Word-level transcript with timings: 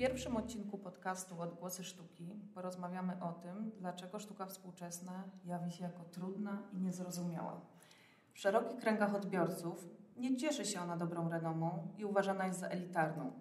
pierwszym 0.00 0.36
odcinku 0.36 0.78
podcastu 0.78 1.40
Odgłosy 1.40 1.84
Sztuki 1.84 2.40
porozmawiamy 2.54 3.12
o 3.22 3.32
tym, 3.32 3.70
dlaczego 3.78 4.18
sztuka 4.18 4.46
współczesna 4.46 5.24
jawi 5.44 5.70
się 5.70 5.84
jako 5.84 6.04
trudna 6.04 6.62
i 6.72 6.80
niezrozumiała. 6.80 7.60
W 8.32 8.38
szerokich 8.38 8.78
kręgach 8.78 9.14
odbiorców 9.14 9.88
nie 10.16 10.36
cieszy 10.36 10.64
się 10.64 10.80
ona 10.80 10.96
dobrą 10.96 11.28
renomą 11.28 11.88
i 11.98 12.04
uważana 12.04 12.46
jest 12.46 12.60
za 12.60 12.68
elitarną. 12.68 13.32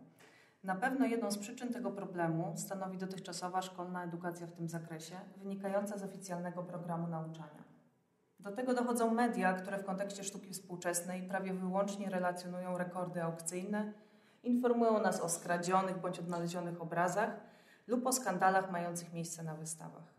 Na 0.64 0.76
pewno 0.76 1.06
jedną 1.06 1.32
z 1.32 1.38
przyczyn 1.38 1.74
tego 1.74 1.92
problemu 1.92 2.54
stanowi 2.56 2.98
dotychczasowa 2.98 3.62
szkolna 3.62 4.04
edukacja 4.04 4.48
w 4.48 4.52
tym 4.52 4.70
zakresie, 4.70 5.16
wynikająca 5.38 5.98
z 5.98 6.04
oficjalnego 6.04 6.64
programu 6.64 7.08
nauczania. 7.08 7.64
Do 8.40 8.52
tego 8.52 8.74
dochodzą 8.74 9.14
media, 9.14 9.54
które 9.54 9.78
w 9.80 9.86
kontekście 9.86 10.24
sztuki 10.24 10.54
współczesnej 10.54 11.24
prawie 11.24 11.54
wyłącznie 11.54 12.10
relacjonują 12.10 12.78
rekordy 12.78 13.24
aukcyjne, 13.24 13.94
informują 14.44 15.02
nas 15.02 15.22
o 15.22 15.30
skradzionych 15.30 15.98
bądź 15.98 16.20
odnalezionych 16.20 16.82
obrazach 16.82 17.30
lub 17.88 18.08
o 18.08 18.14
skandalach 18.14 18.72
mających 18.72 19.14
miejsce 19.14 19.44
na 19.44 19.56
wystawach. 19.56 20.14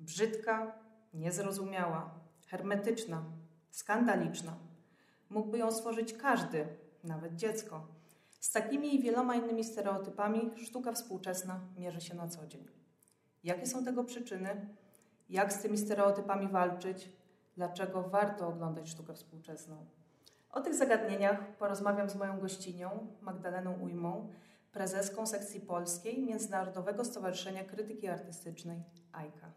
Brzydka, 0.00 0.78
niezrozumiała, 1.14 2.14
hermetyczna, 2.46 3.22
skandaliczna. 3.70 4.52
Mógłby 5.30 5.58
ją 5.58 5.72
stworzyć 5.72 6.12
każdy, 6.12 6.66
nawet 7.04 7.36
dziecko. 7.36 7.86
Z 8.40 8.52
takimi 8.52 8.94
i 8.94 9.02
wieloma 9.02 9.34
innymi 9.34 9.64
stereotypami 9.64 10.50
sztuka 10.56 10.92
współczesna 10.92 11.60
mierzy 11.76 12.00
się 12.00 12.14
na 12.14 12.28
co 12.28 12.46
dzień. 12.46 12.66
Jakie 13.44 13.66
są 13.66 13.84
tego 13.84 14.04
przyczyny? 14.04 14.68
Jak 15.28 15.52
z 15.52 15.62
tymi 15.62 15.78
stereotypami 15.78 16.48
walczyć? 16.48 17.08
Dlaczego 17.56 18.02
warto 18.02 18.48
oglądać 18.48 18.88
sztukę 18.88 19.14
współczesną? 19.14 19.86
O 20.52 20.60
tych 20.60 20.74
zagadnieniach 20.74 21.56
porozmawiam 21.56 22.10
z 22.10 22.16
moją 22.16 22.40
gościnią, 22.40 23.06
Magdaleną 23.20 23.74
Ujmą, 23.82 24.28
prezeską 24.72 25.26
sekcji 25.26 25.60
polskiej 25.60 26.22
Międzynarodowego 26.22 27.04
Stowarzyszenia 27.04 27.64
Krytyki 27.64 28.08
Artystycznej 28.08 28.82
AIKA. 29.12 29.50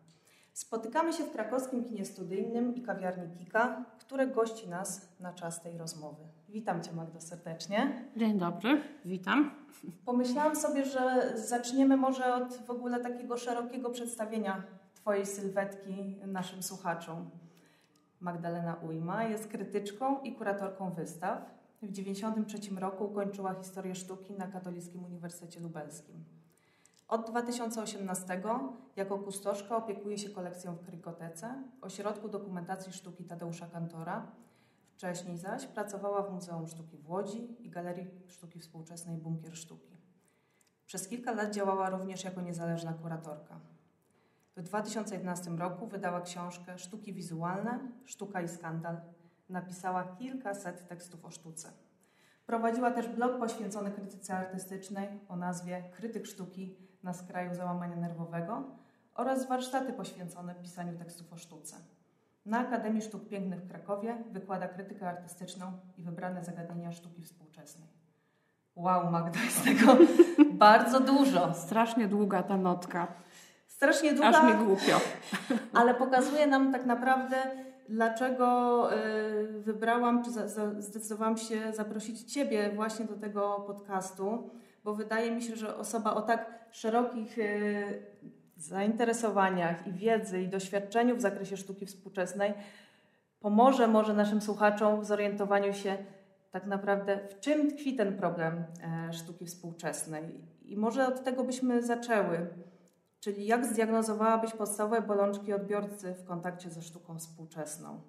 Spotykamy 0.53 1.13
się 1.13 1.23
w 1.23 1.31
krakowskim 1.31 1.83
kinie 1.83 2.05
studyjnym 2.05 2.75
i 2.75 2.81
kawiarni 2.81 3.37
Kika, 3.37 3.85
które 3.99 4.27
gości 4.27 4.69
nas 4.69 5.07
na 5.19 5.33
czas 5.33 5.61
tej 5.61 5.77
rozmowy. 5.77 6.23
Witam 6.49 6.83
Cię 6.83 6.93
Magdo 6.93 7.21
serdecznie. 7.21 8.05
Dzień 8.17 8.39
dobry, 8.39 8.81
witam. 9.05 9.51
Pomyślałam 10.05 10.55
sobie, 10.55 10.85
że 10.85 11.33
zaczniemy 11.35 11.97
może 11.97 12.33
od 12.33 12.53
w 12.53 12.69
ogóle 12.69 12.99
takiego 12.99 13.37
szerokiego 13.37 13.89
przedstawienia 13.89 14.63
Twojej 14.93 15.25
sylwetki 15.25 16.19
naszym 16.27 16.63
słuchaczom. 16.63 17.29
Magdalena 18.23 18.75
Ujma 18.75 19.23
jest 19.23 19.47
krytyczką 19.47 20.21
i 20.21 20.35
kuratorką 20.35 20.93
wystaw. 20.93 21.41
W 21.69 21.79
1993 21.79 22.75
roku 22.75 23.05
ukończyła 23.05 23.53
historię 23.53 23.95
sztuki 23.95 24.33
na 24.33 24.47
Katolickim 24.47 25.05
Uniwersytecie 25.05 25.59
Lubelskim. 25.59 26.23
Od 27.07 27.29
2018 27.29 28.41
jako 28.95 29.19
kustoszka 29.19 29.77
opiekuje 29.77 30.17
się 30.17 30.29
kolekcją 30.29 30.75
w 30.75 30.85
Krykotece, 30.85 31.63
Ośrodku 31.81 32.29
Dokumentacji 32.29 32.93
Sztuki 32.93 33.23
Tadeusza 33.23 33.67
Kantora. 33.67 34.31
Wcześniej 34.93 35.37
zaś 35.37 35.65
pracowała 35.65 36.23
w 36.23 36.33
Muzeum 36.33 36.67
Sztuki 36.67 36.97
w 36.97 37.09
Łodzi 37.09 37.65
i 37.65 37.69
Galerii 37.69 38.07
Sztuki 38.27 38.59
Współczesnej 38.59 39.17
Bunkier 39.17 39.55
Sztuki. 39.57 39.97
Przez 40.85 41.07
kilka 41.07 41.31
lat 41.31 41.53
działała 41.53 41.89
również 41.89 42.23
jako 42.23 42.41
niezależna 42.41 42.93
kuratorka. 42.93 43.59
W 44.57 44.61
2011 44.61 45.51
roku 45.51 45.87
wydała 45.87 46.21
książkę 46.21 46.77
Sztuki 46.77 47.13
wizualne, 47.13 47.79
Sztuka 48.05 48.41
i 48.41 48.47
skandal. 48.47 48.97
Napisała 49.49 50.03
kilkaset 50.03 50.87
tekstów 50.87 51.25
o 51.25 51.31
sztuce. 51.31 51.71
Prowadziła 52.45 52.91
też 52.91 53.07
blog 53.07 53.39
poświęcony 53.39 53.91
krytyce 53.91 54.37
artystycznej 54.37 55.07
o 55.29 55.35
nazwie 55.35 55.83
Krytyk 55.91 56.25
Sztuki 56.25 56.77
na 57.03 57.13
skraju 57.13 57.53
załamania 57.53 57.95
nerwowego 57.95 58.63
oraz 59.15 59.47
warsztaty 59.47 59.93
poświęcone 59.93 60.55
pisaniu 60.55 60.97
tekstów 60.97 61.33
o 61.33 61.37
sztuce. 61.37 61.75
Na 62.45 62.59
Akademii 62.59 63.01
Sztuk 63.01 63.27
Pięknych 63.27 63.61
w 63.61 63.67
Krakowie 63.67 64.23
wykłada 64.31 64.67
krytykę 64.67 65.09
artystyczną 65.09 65.71
i 65.97 66.01
wybrane 66.01 66.43
zagadnienia 66.43 66.91
sztuki 66.91 67.23
współczesnej. 67.23 67.87
Wow, 68.75 69.11
Magda, 69.11 69.39
jest 69.39 69.63
tego 69.63 69.97
bardzo 70.53 70.99
dużo. 70.99 71.53
Strasznie 71.53 72.07
długa 72.07 72.43
ta 72.43 72.57
notka. 72.57 73.07
Strasznie 73.83 74.13
długa. 74.13 74.29
Aż 74.29 74.43
mi 74.43 74.65
głupio. 74.65 74.99
Ale 75.79 75.93
pokazuje 75.93 76.47
nam 76.47 76.71
tak 76.71 76.85
naprawdę, 76.85 77.35
dlaczego 77.89 78.89
y, 78.93 79.61
wybrałam, 79.61 80.23
czy 80.23 80.31
zdecydowałam 80.79 81.37
się 81.37 81.73
zaprosić 81.73 82.33
Ciebie 82.33 82.71
właśnie 82.75 83.05
do 83.05 83.15
tego 83.15 83.63
podcastu, 83.67 84.49
bo 84.83 84.93
wydaje 84.95 85.31
mi 85.31 85.41
się, 85.41 85.55
że 85.55 85.77
osoba 85.77 86.13
o 86.13 86.21
tak 86.21 86.51
szerokich 86.71 87.37
y, 87.37 88.05
zainteresowaniach 88.57 89.87
i 89.87 89.91
wiedzy 89.91 90.41
i 90.41 90.47
doświadczeniu 90.47 91.15
w 91.15 91.21
zakresie 91.21 91.57
sztuki 91.57 91.85
współczesnej 91.85 92.53
pomoże 93.43 93.87
może 93.87 94.13
naszym 94.13 94.41
słuchaczom 94.41 95.01
w 95.01 95.05
zorientowaniu 95.05 95.73
się 95.73 95.97
tak 96.51 96.65
naprawdę, 96.65 97.19
w 97.29 97.39
czym 97.39 97.71
tkwi 97.71 97.95
ten 97.95 98.17
problem 98.17 98.63
e, 99.09 99.13
sztuki 99.13 99.45
współczesnej. 99.45 100.23
I 100.65 100.77
może 100.77 101.07
od 101.07 101.23
tego 101.23 101.43
byśmy 101.43 101.83
zaczęły. 101.83 102.47
Czyli 103.23 103.45
jak 103.45 103.65
zdiagnozowałabyś 103.65 104.51
podstawowe 104.51 105.01
bolączki 105.01 105.53
odbiorcy 105.53 106.13
w 106.13 106.25
kontakcie 106.25 106.69
ze 106.69 106.81
sztuką 106.81 107.19
współczesną? 107.19 108.01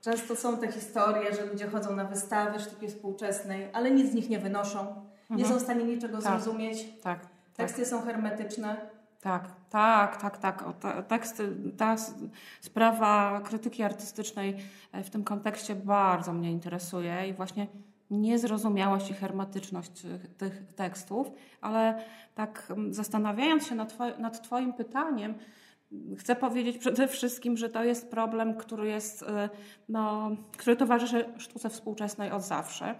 Często 0.00 0.36
są 0.36 0.56
te 0.56 0.72
historie, 0.72 1.34
że 1.34 1.46
ludzie 1.46 1.66
chodzą 1.66 1.96
na 1.96 2.04
wystawy 2.04 2.60
sztuki 2.60 2.88
współczesnej, 2.88 3.68
ale 3.72 3.90
nic 3.90 4.10
z 4.10 4.14
nich 4.14 4.30
nie 4.30 4.38
wynoszą, 4.38 5.06
nie 5.30 5.36
mhm. 5.36 5.48
są 5.48 5.58
w 5.58 5.62
stanie 5.62 5.84
niczego 5.84 6.22
tak. 6.22 6.40
zrozumieć. 6.42 6.84
Tak, 7.02 7.20
tak. 7.20 7.28
Teksty 7.54 7.86
są 7.86 8.02
hermetyczne. 8.02 8.76
Tak, 9.20 9.48
tak, 9.70 10.16
tak, 10.16 10.38
tak. 10.38 10.62
O, 10.62 10.72
ta, 10.72 11.02
teksty, 11.02 11.56
ta 11.76 11.96
sprawa 12.60 13.40
krytyki 13.40 13.82
artystycznej 13.82 14.56
e, 14.92 15.04
w 15.04 15.10
tym 15.10 15.24
kontekście 15.24 15.74
bardzo 15.74 16.32
mnie 16.32 16.52
interesuje 16.52 17.28
i 17.28 17.32
właśnie 17.32 17.66
niezrozumiałość 18.10 19.10
i 19.10 19.14
hermetyczność 19.14 20.02
tych 20.38 20.72
tekstów, 20.76 21.30
ale 21.60 22.04
tak 22.34 22.66
mm, 22.70 22.94
zastanawiając 22.94 23.66
się 23.66 23.74
nad, 23.74 23.98
nad 24.18 24.42
Twoim 24.42 24.72
pytaniem, 24.72 25.34
Chcę 26.18 26.36
powiedzieć 26.36 26.78
przede 26.78 27.08
wszystkim, 27.08 27.56
że 27.56 27.68
to 27.68 27.84
jest 27.84 28.10
problem, 28.10 28.54
który, 28.54 28.88
jest, 28.88 29.22
e, 29.22 29.48
no, 29.88 30.30
który 30.56 30.76
towarzyszy 30.76 31.24
sztuce 31.38 31.70
współczesnej 31.70 32.30
od 32.30 32.42
zawsze. 32.42 32.94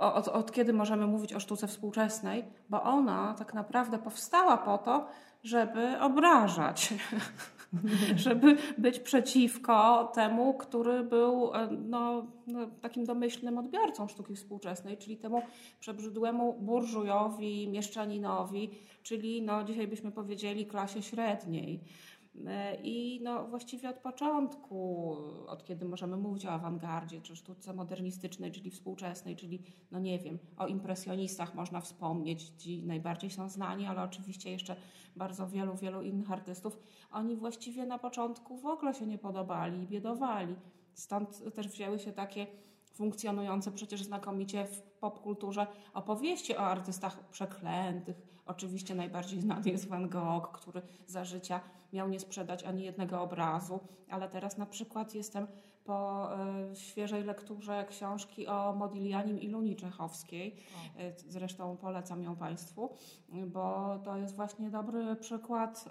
Od, 0.00 0.28
od, 0.28 0.52
kiedy 0.52 0.72
możemy 0.72 1.06
mówić 1.06 1.32
o 1.32 1.40
sztuce 1.40 1.66
współczesnej, 1.66 2.44
bo 2.68 2.82
ona 2.82 3.34
tak 3.38 3.54
naprawdę 3.54 3.98
powstała 3.98 4.56
po 4.56 4.78
to, 4.78 5.08
żeby 5.46 6.00
obrażać, 6.00 6.94
żeby 8.26 8.56
być 8.78 8.98
przeciwko 8.98 10.04
temu, 10.14 10.54
który 10.54 11.02
był 11.02 11.54
e, 11.54 11.68
no, 11.70 12.26
no, 12.46 12.66
takim 12.80 13.04
domyślnym 13.04 13.58
odbiorcą 13.58 14.08
sztuki 14.08 14.36
współczesnej, 14.36 14.96
czyli 14.96 15.16
temu 15.16 15.42
przebrzydłemu 15.80 16.52
burżujowi, 16.52 17.68
mieszczaninowi, 17.68 18.70
czyli 19.02 19.42
no, 19.42 19.64
dzisiaj 19.64 19.88
byśmy 19.88 20.12
powiedzieli 20.12 20.66
klasie 20.66 21.02
średniej. 21.02 21.80
E, 22.46 22.74
I 22.74 23.20
no, 23.22 23.46
właściwie 23.46 23.90
od 23.90 23.96
początku, 23.96 25.12
od 25.46 25.64
kiedy 25.64 25.84
możemy 25.84 26.16
mówić 26.16 26.46
o 26.46 26.50
awangardzie, 26.50 27.20
czy 27.20 27.36
sztuce 27.36 27.72
modernistycznej, 27.74 28.52
czyli 28.52 28.70
współczesnej, 28.70 29.36
czyli, 29.36 29.62
no 29.90 29.98
nie 29.98 30.18
wiem, 30.18 30.38
o 30.56 30.66
impresjonistach 30.66 31.54
można 31.54 31.80
wspomnieć, 31.80 32.52
ci 32.58 32.82
najbardziej 32.82 33.30
są 33.30 33.48
znani, 33.48 33.86
ale 33.86 34.02
oczywiście 34.02 34.50
jeszcze 34.50 34.76
bardzo 35.16 35.48
wielu, 35.48 35.76
wielu 35.76 36.02
innych 36.02 36.30
artystów, 36.32 36.78
oni 37.12 37.36
właściwie 37.36 37.86
na 37.86 37.98
początku 37.98 38.56
w 38.56 38.66
ogóle 38.66 38.94
się 38.94 39.06
nie 39.06 39.18
podobali 39.18 39.82
i 39.82 39.86
biedowali. 39.86 40.56
Stąd 40.94 41.54
też 41.54 41.68
wzięły 41.68 41.98
się 41.98 42.12
takie 42.12 42.46
funkcjonujące 42.96 43.72
przecież 43.72 44.02
znakomicie 44.02 44.64
w 44.64 44.82
popkulturze 44.82 45.66
opowieści 45.94 46.56
o 46.56 46.60
artystach 46.60 47.30
przeklętych. 47.30 48.35
Oczywiście 48.46 48.94
najbardziej 48.94 49.40
znany 49.40 49.70
jest 49.70 49.88
Van 49.88 50.08
Gogh, 50.08 50.52
który 50.52 50.82
za 51.06 51.24
życia 51.24 51.60
miał 51.92 52.08
nie 52.08 52.20
sprzedać 52.20 52.64
ani 52.64 52.84
jednego 52.84 53.22
obrazu, 53.22 53.80
ale 54.10 54.28
teraz 54.28 54.58
na 54.58 54.66
przykład 54.66 55.14
jestem 55.14 55.46
po 55.84 56.28
y, 56.72 56.76
świeżej 56.76 57.24
lekturze 57.24 57.86
książki 57.88 58.46
o 58.46 58.74
Modiglianim 58.78 59.40
i 59.40 59.48
Luni 59.48 59.76
Czechowskiej. 59.76 60.56
Y, 61.00 61.14
zresztą 61.28 61.76
polecam 61.76 62.22
ją 62.22 62.36
Państwu, 62.36 62.90
bo 63.46 63.98
to 64.04 64.16
jest 64.16 64.36
właśnie 64.36 64.70
dobry 64.70 65.16
przykład 65.16 65.84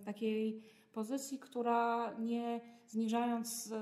y, 0.00 0.04
takiej 0.04 0.62
pozycji, 0.92 1.38
która 1.38 2.12
nie 2.18 2.60
zniżając, 2.86 3.72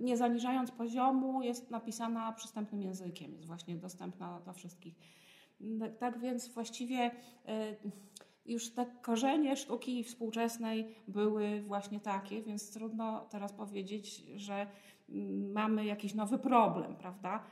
nie 0.00 0.16
zaniżając 0.16 0.70
poziomu 0.70 1.42
jest 1.42 1.70
napisana 1.70 2.32
przystępnym 2.32 2.82
językiem, 2.82 3.34
jest 3.34 3.46
właśnie 3.46 3.76
dostępna 3.76 4.40
dla 4.40 4.52
wszystkich. 4.52 4.94
Tak 5.98 6.18
więc 6.18 6.48
właściwie 6.48 7.10
już 8.46 8.70
te 8.70 8.86
korzenie 9.02 9.56
sztuki 9.56 10.04
współczesnej 10.04 10.94
były 11.08 11.62
właśnie 11.62 12.00
takie, 12.00 12.42
więc 12.42 12.72
trudno 12.72 13.26
teraz 13.30 13.52
powiedzieć, 13.52 14.22
że 14.36 14.66
mm, 15.08 15.52
mamy 15.52 15.84
jakiś 15.84 16.14
nowy 16.14 16.38
problem, 16.38 16.96
prawda? 16.96 17.42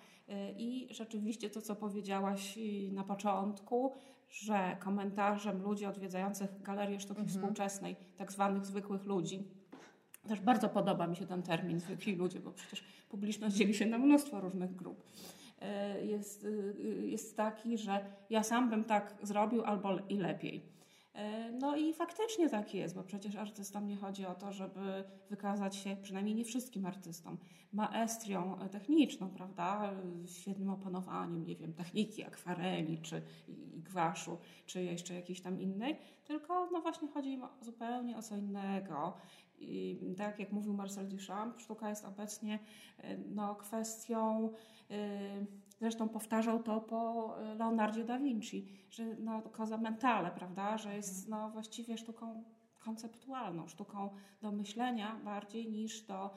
I 0.57 0.89
rzeczywiście 0.91 1.51
to, 1.51 1.63
co 1.63 1.77
powiedziałaś 1.77 2.59
na 2.93 3.05
początku, 3.05 3.93
że 4.31 4.77
komentarzem 4.81 5.63
ludzi 5.63 5.87
odwiedzających 5.87 6.63
Galerię 6.63 7.01
Sztuki 7.01 7.21
mhm. 7.21 7.39
Współczesnej, 7.39 7.97
tak 8.17 8.33
zwanych 8.33 8.67
zwykłych 8.67 9.05
ludzi, 9.05 9.45
też 10.29 10.41
bardzo 10.41 10.69
podoba 10.69 11.07
mi 11.07 11.17
się 11.17 11.27
ten 11.27 11.43
termin 11.43 11.81
zwykli 11.81 12.17
ludzie, 12.17 12.41
bo 12.41 12.53
przecież 12.53 12.85
publiczność 13.09 13.57
dzieli 13.57 13.75
się 13.75 13.87
na 13.87 13.99
mnóstwo 13.99 14.41
różnych 14.41 14.77
grup. 14.77 15.03
E, 15.61 16.07
jest, 16.07 16.45
e, 16.45 17.07
jest 17.07 17.37
taki, 17.37 17.79
że 17.79 18.05
ja 18.31 18.43
sam 18.43 18.71
bym 18.71 18.85
tak 18.85 19.19
zrobił 19.23 19.65
albo 19.65 19.99
i 20.09 20.17
lepiej. 20.17 20.63
E, 21.15 21.53
no 21.53 21.77
i 21.77 21.95
faktycznie 21.95 22.51
tak 22.51 22.75
jest, 22.75 22.95
bo 22.95 23.03
przecież 23.03 23.37
artystom 23.37 23.87
nie 23.87 23.97
chodzi 23.97 24.27
o 24.27 24.35
to, 24.35 24.53
żeby 24.53 25.05
wykazać 25.31 25.77
się, 25.77 25.97
przynajmniej 26.03 26.35
nie 26.35 26.45
wszystkim 26.45 26.87
artystom, 26.87 27.39
maestrią 27.73 28.59
techniczną, 28.71 29.31
prawda? 29.31 29.93
Świetnym 30.27 30.71
opanowaniem, 30.71 31.45
nie 31.45 31.57
wiem, 31.57 31.73
techniki 31.73 32.25
akwareli, 32.25 32.99
czy 32.99 33.23
gwaszu, 33.75 34.39
czy 34.67 34.85
jeszcze 34.85 35.15
jakiejś 35.15 35.41
tam 35.41 35.61
innej, 35.61 35.97
tylko 36.25 36.69
no 36.73 36.81
właśnie 36.81 37.09
chodzi 37.09 37.33
im 37.33 37.43
zupełnie 37.61 38.17
o 38.17 38.23
co 38.23 38.37
innego. 38.37 39.15
I 39.61 40.15
tak 40.17 40.39
jak 40.39 40.53
mówił 40.53 40.75
Marcel 40.75 41.09
Duchamp, 41.09 41.61
sztuka 41.61 41.89
jest 41.89 42.05
obecnie 42.05 42.59
no, 43.35 43.55
kwestią 43.55 44.51
Y, 44.91 45.47
zresztą 45.81 46.09
powtarzał 46.09 46.63
to 46.63 46.81
po 46.81 47.35
Leonardzie 47.59 48.05
da 48.05 48.19
Vinci, 48.19 48.69
że 48.91 49.05
no, 49.05 49.43
cosa 49.43 49.79
mentale, 49.79 50.31
prawda, 50.31 50.79
że 50.79 50.97
jest 50.97 51.29
no, 51.29 51.51
właściwie 51.51 51.99
sztuką 51.99 52.45
konceptualną, 52.79 53.69
sztuką 53.69 54.11
do 54.43 54.53
myślenia 54.53 55.21
bardziej 55.25 55.71
niż 55.71 56.03
do 56.03 56.31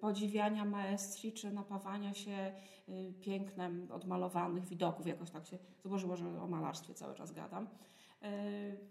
podziwiania 0.00 0.64
maestrii 0.64 1.32
czy 1.32 1.50
napawania 1.52 2.14
się 2.14 2.52
pięknem 3.20 3.88
odmalowanych 3.92 4.66
widoków. 4.66 5.06
Jakoś 5.06 5.30
tak 5.30 5.46
się 5.46 5.58
złożyło, 5.84 6.16
że 6.16 6.42
o 6.42 6.46
malarstwie 6.46 6.94
cały 6.94 7.14
czas 7.14 7.32
gadam. 7.32 7.68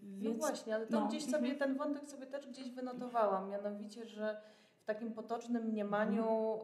Więc, 0.04 0.42
no 0.42 0.48
właśnie, 0.48 0.76
ale 0.76 0.88
to 0.88 1.00
no, 1.00 1.08
gdzieś 1.08 1.26
sobie, 1.26 1.56
ten 1.56 1.78
wątek 1.78 2.10
sobie 2.10 2.26
też 2.26 2.48
gdzieś 2.48 2.72
wynotowałam, 2.72 3.50
mianowicie, 3.50 4.06
że 4.06 4.42
w 4.84 4.86
takim 4.86 5.14
potocznym 5.14 5.64
mniemaniu 5.64 6.60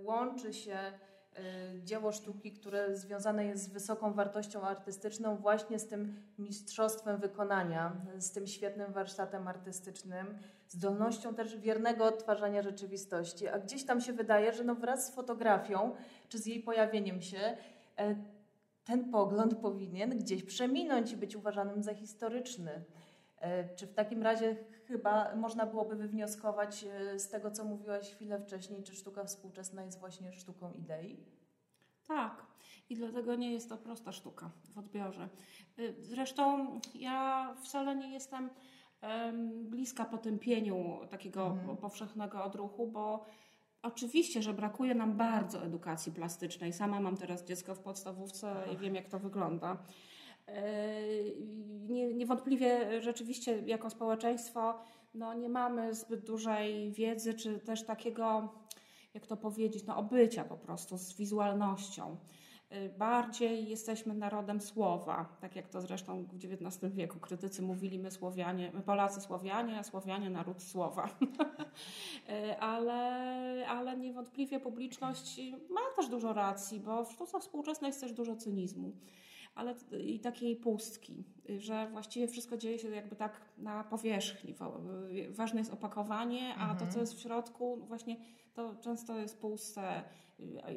y, 0.00 0.04
łączy 0.04 0.52
się 0.52 0.78
y, 0.78 1.82
dzieło 1.84 2.12
sztuki, 2.12 2.52
które 2.52 2.96
związane 2.96 3.44
jest 3.44 3.64
z 3.64 3.68
wysoką 3.68 4.12
wartością 4.12 4.62
artystyczną, 4.62 5.36
właśnie 5.36 5.78
z 5.78 5.88
tym 5.88 6.14
mistrzostwem 6.38 7.20
wykonania, 7.20 7.96
z 8.18 8.32
tym 8.32 8.46
świetnym 8.46 8.92
warsztatem 8.92 9.48
artystycznym, 9.48 10.38
zdolnością 10.68 11.34
też 11.34 11.56
wiernego 11.56 12.04
odtwarzania 12.04 12.62
rzeczywistości. 12.62 13.48
A 13.48 13.58
gdzieś 13.58 13.84
tam 13.84 14.00
się 14.00 14.12
wydaje, 14.12 14.52
że 14.52 14.64
no 14.64 14.74
wraz 14.74 15.06
z 15.06 15.14
fotografią, 15.14 15.94
czy 16.28 16.38
z 16.38 16.46
jej 16.46 16.60
pojawieniem 16.60 17.22
się, 17.22 17.56
e, 17.98 18.14
ten 18.84 19.10
pogląd 19.10 19.54
powinien 19.54 20.18
gdzieś 20.18 20.42
przeminąć 20.42 21.12
i 21.12 21.16
być 21.16 21.36
uważanym 21.36 21.82
za 21.82 21.94
historyczny. 21.94 22.84
E, 23.42 23.74
czy 23.74 23.86
w 23.86 23.94
takim 23.94 24.22
razie 24.22 24.56
chyba 24.84 25.36
można 25.36 25.66
byłoby 25.66 25.96
wywnioskować 25.96 26.84
e, 26.84 27.18
z 27.18 27.28
tego, 27.28 27.50
co 27.50 27.64
mówiłaś 27.64 28.10
chwilę 28.10 28.40
wcześniej, 28.40 28.82
czy 28.82 28.94
sztuka 28.94 29.24
współczesna 29.24 29.84
jest 29.84 30.00
właśnie 30.00 30.32
sztuką 30.32 30.72
idei? 30.72 31.26
Tak. 32.08 32.46
I 32.90 32.96
dlatego 32.96 33.34
nie 33.34 33.52
jest 33.52 33.68
to 33.68 33.76
prosta 33.76 34.12
sztuka 34.12 34.50
w 34.68 34.78
odbiorze. 34.78 35.28
E, 35.78 35.82
zresztą 36.02 36.66
ja 36.94 37.54
wcale 37.62 37.96
nie 37.96 38.12
jestem 38.12 38.50
bliska 39.64 40.04
potępieniu 40.04 41.00
takiego 41.10 41.46
mhm. 41.46 41.76
powszechnego 41.76 42.44
odruchu, 42.44 42.86
bo 42.86 43.24
Oczywiście, 43.82 44.42
że 44.42 44.54
brakuje 44.54 44.94
nam 44.94 45.16
bardzo 45.16 45.64
edukacji 45.64 46.12
plastycznej. 46.12 46.72
Sama 46.72 47.00
mam 47.00 47.16
teraz 47.16 47.44
dziecko 47.44 47.74
w 47.74 47.78
podstawówce 47.78 48.54
i 48.74 48.76
wiem, 48.76 48.94
jak 48.94 49.08
to 49.08 49.18
wygląda. 49.18 49.76
Nie, 51.88 52.14
niewątpliwie 52.14 53.02
rzeczywiście 53.02 53.62
jako 53.66 53.90
społeczeństwo 53.90 54.78
no, 55.14 55.34
nie 55.34 55.48
mamy 55.48 55.94
zbyt 55.94 56.26
dużej 56.26 56.92
wiedzy, 56.92 57.34
czy 57.34 57.58
też 57.58 57.84
takiego, 57.84 58.52
jak 59.14 59.26
to 59.26 59.36
powiedzieć, 59.36 59.86
no, 59.86 59.96
obycia 59.96 60.44
po 60.44 60.56
prostu 60.56 60.98
z 60.98 61.16
wizualnością. 61.16 62.16
Bardziej 62.98 63.68
jesteśmy 63.68 64.14
narodem 64.14 64.60
słowa, 64.60 65.36
tak 65.40 65.56
jak 65.56 65.68
to 65.68 65.80
zresztą 65.80 66.24
w 66.24 66.34
XIX 66.34 66.94
wieku 66.94 67.20
krytycy 67.20 67.62
mówili, 67.62 67.98
my 67.98 68.10
Słowianie, 68.10 68.70
my 68.74 68.82
Polacy 68.82 69.20
Słowianie, 69.20 69.78
a 69.78 69.82
Słowianie 69.82 70.30
naród 70.30 70.62
słowa. 70.62 71.08
ale, 72.60 73.66
ale 73.68 73.96
niewątpliwie 73.96 74.60
publiczność 74.60 75.40
ma 75.70 75.80
też 75.96 76.08
dużo 76.08 76.32
racji, 76.32 76.80
bo 76.80 77.04
w 77.04 77.12
sztuce 77.12 77.40
współczesnej 77.40 77.88
jest 77.88 78.00
też 78.00 78.12
dużo 78.12 78.36
cynizmu 78.36 78.92
ale 79.54 79.74
i 80.04 80.20
takiej 80.20 80.56
pustki, 80.56 81.24
że 81.58 81.88
właściwie 81.90 82.28
wszystko 82.28 82.56
dzieje 82.56 82.78
się 82.78 82.88
jakby 82.88 83.16
tak 83.16 83.40
na 83.58 83.84
powierzchni. 83.84 84.54
Ważne 85.30 85.60
jest 85.60 85.72
opakowanie, 85.72 86.54
a 86.54 86.70
mhm. 86.70 86.78
to, 86.78 86.94
co 86.94 87.00
jest 87.00 87.14
w 87.14 87.20
środku, 87.20 87.76
właśnie 87.76 88.16
to 88.54 88.74
często 88.74 89.18
jest 89.18 89.40
puste 89.40 90.02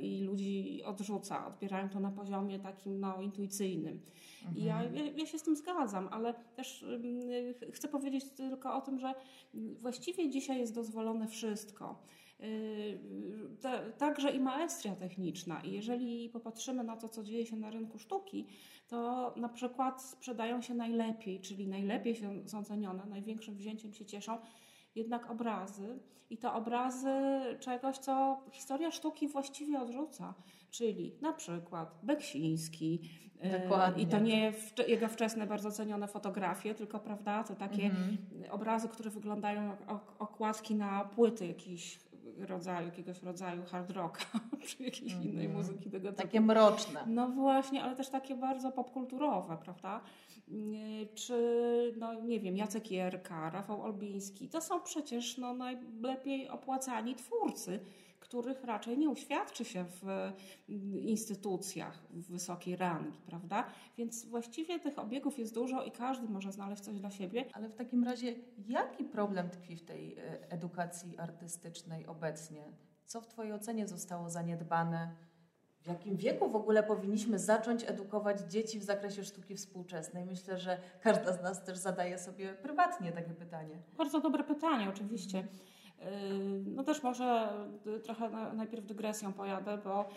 i 0.01 0.23
ludzi 0.23 0.81
odrzuca, 0.85 1.47
odbierają 1.47 1.89
to 1.89 1.99
na 1.99 2.11
poziomie 2.11 2.59
takim 2.59 2.99
no, 2.99 3.21
intuicyjnym. 3.21 4.01
Mhm. 4.39 4.57
I 4.57 4.63
ja, 4.63 4.83
ja, 4.83 5.11
ja, 5.17 5.25
się 5.25 5.39
z 5.39 5.43
tym 5.43 5.55
zgadzam, 5.55 6.07
ale 6.11 6.33
też 6.33 6.85
chcę 7.73 7.87
powiedzieć 7.87 8.29
tylko 8.29 8.75
o 8.75 8.81
tym, 8.81 8.99
że 8.99 9.13
właściwie 9.53 10.29
dzisiaj 10.29 10.59
jest 10.59 10.75
dozwolone 10.75 11.27
wszystko. 11.27 12.01
Y, 12.43 12.99
także 13.97 14.31
i 14.31 14.39
maestria 14.39 14.95
techniczna. 14.95 15.61
I 15.61 15.71
jeżeli 15.71 16.29
popatrzymy 16.29 16.83
na 16.83 16.97
to, 16.97 17.09
co 17.09 17.23
dzieje 17.23 17.45
się 17.45 17.55
na 17.55 17.71
rynku 17.71 17.99
sztuki, 17.99 18.45
to 18.87 19.33
na 19.37 19.49
przykład 19.49 20.01
sprzedają 20.01 20.61
się 20.61 20.73
najlepiej, 20.73 21.39
czyli 21.39 21.67
najlepiej 21.67 22.15
są 22.45 22.63
cenione, 22.63 23.05
największym 23.05 23.55
wzięciem 23.55 23.93
się 23.93 24.05
cieszą 24.05 24.37
jednak 24.95 25.31
obrazy 25.31 25.99
i 26.29 26.37
to 26.37 26.53
obrazy 26.53 27.41
czegoś, 27.59 27.97
co 27.97 28.43
historia 28.51 28.91
sztuki 28.91 29.27
właściwie 29.27 29.79
odrzuca, 29.79 30.33
czyli 30.69 31.15
na 31.21 31.33
przykład 31.33 31.99
Beksiński 32.03 32.99
y, 33.45 33.59
Dokładnie. 33.59 34.03
i 34.03 34.07
to 34.07 34.19
nie 34.19 34.53
jego 34.87 35.07
wczesne, 35.07 35.47
bardzo 35.47 35.71
cenione 35.71 36.07
fotografie, 36.07 36.75
tylko 36.75 36.99
prawda, 36.99 37.43
to 37.43 37.55
takie 37.55 37.83
mhm. 37.83 38.17
obrazy, 38.51 38.89
które 38.89 39.09
wyglądają 39.09 39.69
jak 39.69 40.21
okładki 40.21 40.75
na 40.75 41.05
płyty 41.05 41.47
jakichś 41.47 42.04
rodzaju, 42.39 42.85
jakiegoś 42.85 43.23
rodzaju 43.23 43.63
hard 43.63 43.91
rocka, 43.91 44.25
czy 44.67 44.83
jakiejś 44.83 45.13
mm 45.13 45.23
-hmm. 45.23 45.29
innej 45.29 45.49
muzyki 45.49 45.89
tego 45.89 46.09
typu. 46.09 46.21
Takie 46.21 46.41
mroczne. 46.41 47.03
No 47.07 47.29
właśnie, 47.29 47.83
ale 47.83 47.95
też 47.95 48.09
takie 48.09 48.35
bardzo 48.35 48.71
popkulturowe, 48.71 49.57
prawda? 49.57 50.01
Czy, 51.15 51.93
no 51.97 52.13
nie 52.13 52.39
wiem, 52.39 52.57
Jacek 52.57 52.91
Jerka, 52.91 53.49
Rafał 53.49 53.81
Olbiński, 53.81 54.49
to 54.49 54.61
są 54.61 54.81
przecież 54.81 55.37
no, 55.37 55.53
najlepiej 55.53 56.49
opłacani 56.49 57.15
twórcy, 57.15 57.79
których 58.35 58.63
raczej 58.63 58.97
nie 58.97 59.09
uświadczy 59.09 59.65
się 59.65 59.85
w 59.85 60.03
mm, 60.03 60.99
instytucjach 60.99 62.07
wysokiej 62.11 62.75
rangi, 62.75 63.19
prawda? 63.25 63.65
Więc 63.97 64.25
właściwie 64.25 64.79
tych 64.79 64.99
obiegów 64.99 65.39
jest 65.39 65.53
dużo 65.53 65.83
i 65.83 65.91
każdy 65.91 66.27
może 66.27 66.51
znaleźć 66.51 66.83
coś 66.83 66.99
dla 66.99 67.11
siebie. 67.11 67.45
Ale 67.53 67.69
w 67.69 67.75
takim 67.75 68.03
razie, 68.03 68.35
jaki 68.67 69.03
problem 69.03 69.49
tkwi 69.49 69.75
w 69.75 69.85
tej 69.85 70.17
e, 70.17 70.51
edukacji 70.51 71.17
artystycznej 71.17 72.05
obecnie? 72.07 72.63
Co 73.05 73.21
w 73.21 73.27
Twojej 73.27 73.53
ocenie 73.53 73.87
zostało 73.87 74.29
zaniedbane? 74.29 75.15
W 75.81 75.87
jakim 75.87 76.17
wieku 76.17 76.49
w 76.49 76.55
ogóle 76.55 76.83
powinniśmy 76.83 77.39
zacząć 77.39 77.83
edukować 77.83 78.39
dzieci 78.39 78.79
w 78.79 78.83
zakresie 78.83 79.23
sztuki 79.23 79.55
współczesnej? 79.55 80.25
Myślę, 80.25 80.57
że 80.57 80.77
każda 81.01 81.33
z 81.33 81.41
nas 81.41 81.63
też 81.63 81.77
zadaje 81.77 82.19
sobie 82.19 82.53
prywatnie 82.53 83.11
takie 83.11 83.33
pytanie. 83.33 83.81
Bardzo 83.97 84.21
dobre 84.21 84.43
pytanie, 84.43 84.89
oczywiście. 84.89 85.47
No 86.65 86.83
też 86.83 87.03
może 87.03 87.49
trochę 88.03 88.29
najpierw 88.53 88.85
dygresją 88.85 89.33
pojadę, 89.33 89.77
bo 89.85 90.09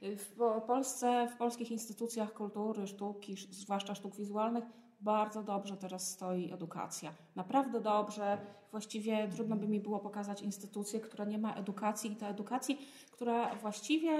w 0.00 0.62
Polsce, 0.66 1.28
w 1.34 1.36
polskich 1.36 1.70
instytucjach 1.70 2.32
kultury, 2.32 2.86
sztuki, 2.86 3.36
zwłaszcza 3.50 3.94
sztuk 3.94 4.16
wizualnych, 4.16 4.64
bardzo 5.02 5.42
dobrze 5.42 5.76
teraz 5.76 6.10
stoi 6.10 6.52
edukacja. 6.52 7.12
Naprawdę 7.36 7.80
dobrze. 7.80 8.38
Właściwie 8.70 9.28
trudno 9.28 9.56
by 9.56 9.68
mi 9.68 9.80
było 9.80 9.98
pokazać 9.98 10.42
instytucję, 10.42 11.00
która 11.00 11.24
nie 11.24 11.38
ma 11.38 11.54
edukacji 11.54 12.12
i 12.12 12.16
ta 12.16 12.28
edukacji, 12.28 12.78
która 13.10 13.54
właściwie 13.54 14.18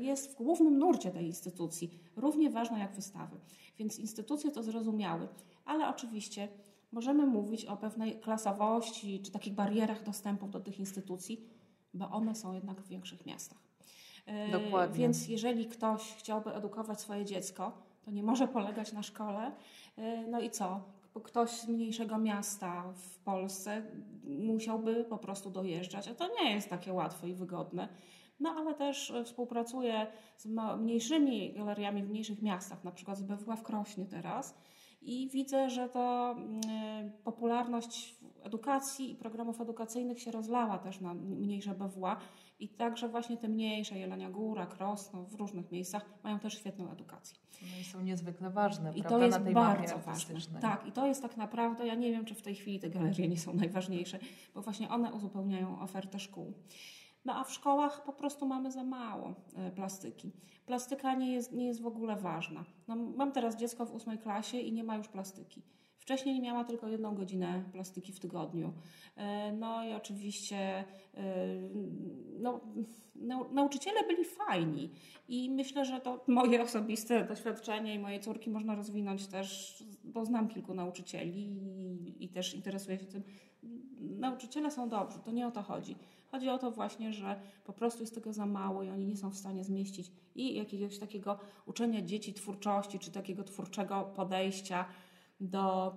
jest 0.00 0.32
w 0.32 0.36
głównym 0.36 0.78
nurcie 0.78 1.10
tej 1.10 1.26
instytucji, 1.26 1.90
równie 2.16 2.50
ważna 2.50 2.78
jak 2.78 2.94
wystawy. 2.94 3.36
Więc 3.78 3.98
instytucje 3.98 4.50
to 4.50 4.62
zrozumiały, 4.62 5.28
ale 5.64 5.88
oczywiście 5.88 6.48
możemy 6.92 7.26
mówić 7.26 7.64
o 7.64 7.76
pewnej 7.76 8.20
klasowości 8.20 9.22
czy 9.22 9.30
takich 9.30 9.54
barierach 9.54 10.04
dostępu 10.04 10.48
do 10.48 10.60
tych 10.60 10.78
instytucji, 10.78 11.48
bo 11.94 12.10
one 12.10 12.34
są 12.34 12.52
jednak 12.52 12.80
w 12.80 12.88
większych 12.88 13.26
miastach. 13.26 13.58
E, 14.26 14.50
Dokładnie. 14.50 14.98
Więc 14.98 15.28
jeżeli 15.28 15.66
ktoś 15.66 16.14
chciałby 16.14 16.54
edukować 16.54 17.00
swoje 17.00 17.24
dziecko, 17.24 17.72
to 18.02 18.10
nie 18.10 18.22
może 18.22 18.48
polegać 18.48 18.92
na 18.92 19.02
szkole. 19.02 19.52
E, 19.96 20.26
no 20.26 20.40
i 20.40 20.50
co? 20.50 20.98
ktoś 21.20 21.50
z 21.50 21.68
mniejszego 21.68 22.18
miasta 22.18 22.92
w 22.92 23.18
Polsce 23.18 23.82
musiałby 24.24 25.04
po 25.04 25.18
prostu 25.18 25.50
dojeżdżać, 25.50 26.08
a 26.08 26.14
to 26.14 26.28
nie 26.42 26.54
jest 26.54 26.70
takie 26.70 26.92
łatwe 26.92 27.28
i 27.28 27.34
wygodne. 27.34 27.88
No 28.40 28.50
ale 28.50 28.74
też 28.74 29.12
współpracuję 29.24 30.06
z 30.36 30.46
mniejszymi 30.78 31.52
galeriami 31.52 32.02
w 32.02 32.10
mniejszych 32.10 32.42
miastach, 32.42 32.84
na 32.84 32.92
przykład 32.92 33.18
z 33.18 33.22
BWA 33.22 33.56
w 33.56 33.62
Krośnie 33.62 34.06
teraz 34.06 34.54
i 35.02 35.28
widzę, 35.28 35.70
że 35.70 35.88
to 35.88 36.30
mm, 36.38 37.12
popularność 37.24 38.18
edukacji 38.42 39.10
i 39.10 39.14
programów 39.14 39.60
edukacyjnych 39.60 40.20
się 40.20 40.30
rozlała 40.30 40.78
też 40.78 41.00
na 41.00 41.14
mniejsze 41.14 41.74
BWA 41.74 42.16
i 42.60 42.68
także 42.68 43.08
właśnie 43.08 43.36
te 43.36 43.48
mniejsze, 43.48 43.98
Jelenia 43.98 44.30
Góra, 44.30 44.66
Krosno, 44.66 45.24
w 45.24 45.34
różnych 45.34 45.72
miejscach 45.72 46.04
mają 46.24 46.38
też 46.38 46.58
świetną 46.58 46.90
edukację. 46.90 47.38
No 47.62 47.80
i 47.80 47.84
są 47.84 48.00
niezwykle 48.00 48.50
ważne, 48.50 48.90
I 48.90 49.00
prawda, 49.02 49.18
to 49.18 49.24
jest 49.24 49.52
bardzo 49.52 49.98
ważne. 49.98 50.60
Tak, 50.60 50.86
i 50.86 50.92
to 50.92 51.06
jest 51.06 51.22
tak 51.22 51.36
naprawdę, 51.36 51.86
ja 51.86 51.94
nie 51.94 52.10
wiem, 52.10 52.24
czy 52.24 52.34
w 52.34 52.42
tej 52.42 52.54
chwili 52.54 52.80
te 52.80 52.90
galerie 52.90 53.28
nie 53.28 53.38
są 53.38 53.54
najważniejsze, 53.54 54.18
bo 54.54 54.62
właśnie 54.62 54.88
one 54.88 55.12
uzupełniają 55.12 55.80
ofertę 55.80 56.18
szkół. 56.18 56.52
No 57.28 57.34
a 57.34 57.44
w 57.44 57.52
szkołach 57.52 58.04
po 58.04 58.12
prostu 58.12 58.46
mamy 58.46 58.72
za 58.72 58.84
mało 58.84 59.34
e, 59.56 59.70
plastyki. 59.70 60.32
Plastyka 60.66 61.14
nie 61.14 61.32
jest, 61.32 61.52
nie 61.52 61.66
jest 61.66 61.82
w 61.82 61.86
ogóle 61.86 62.16
ważna. 62.16 62.64
No, 62.88 62.96
mam 62.96 63.32
teraz 63.32 63.56
dziecko 63.56 63.86
w 63.86 63.94
ósmej 63.94 64.18
klasie 64.18 64.58
i 64.58 64.72
nie 64.72 64.84
ma 64.84 64.96
już 64.96 65.08
plastyki. 65.08 65.62
Wcześniej 65.98 66.40
miała 66.40 66.64
tylko 66.64 66.88
jedną 66.88 67.14
godzinę 67.14 67.64
plastyki 67.72 68.12
w 68.12 68.20
tygodniu. 68.20 68.72
E, 69.16 69.52
no 69.52 69.84
i 69.84 69.92
oczywiście 69.92 70.56
e, 70.56 70.84
no, 72.40 72.60
nauczyciele 73.52 74.06
byli 74.06 74.24
fajni 74.24 74.90
i 75.28 75.50
myślę, 75.50 75.84
że 75.84 76.00
to 76.00 76.24
moje 76.28 76.62
osobiste 76.62 77.24
doświadczenie 77.24 77.94
i 77.94 77.98
moje 77.98 78.20
córki 78.20 78.50
można 78.50 78.74
rozwinąć 78.74 79.26
też, 79.26 79.76
bo 80.04 80.24
znam 80.24 80.48
kilku 80.48 80.74
nauczycieli 80.74 81.42
i, 81.42 82.24
i 82.24 82.28
też 82.28 82.54
interesuję 82.54 82.98
się 82.98 83.06
tym. 83.06 83.22
Nauczyciele 84.00 84.70
są 84.70 84.88
dobrzy, 84.88 85.18
to 85.24 85.30
nie 85.30 85.46
o 85.46 85.50
to 85.50 85.62
chodzi. 85.62 85.96
Chodzi 86.30 86.48
o 86.48 86.58
to 86.58 86.70
właśnie, 86.70 87.12
że 87.12 87.40
po 87.64 87.72
prostu 87.72 88.00
jest 88.00 88.14
tego 88.14 88.32
za 88.32 88.46
mało 88.46 88.82
i 88.82 88.90
oni 88.90 89.06
nie 89.06 89.16
są 89.16 89.30
w 89.30 89.36
stanie 89.36 89.64
zmieścić 89.64 90.12
i 90.34 90.54
jakiegoś 90.54 90.98
takiego 90.98 91.38
uczenia 91.66 92.02
dzieci 92.02 92.34
twórczości, 92.34 92.98
czy 92.98 93.10
takiego 93.10 93.44
twórczego 93.44 94.12
podejścia 94.16 94.84
do 95.40 95.94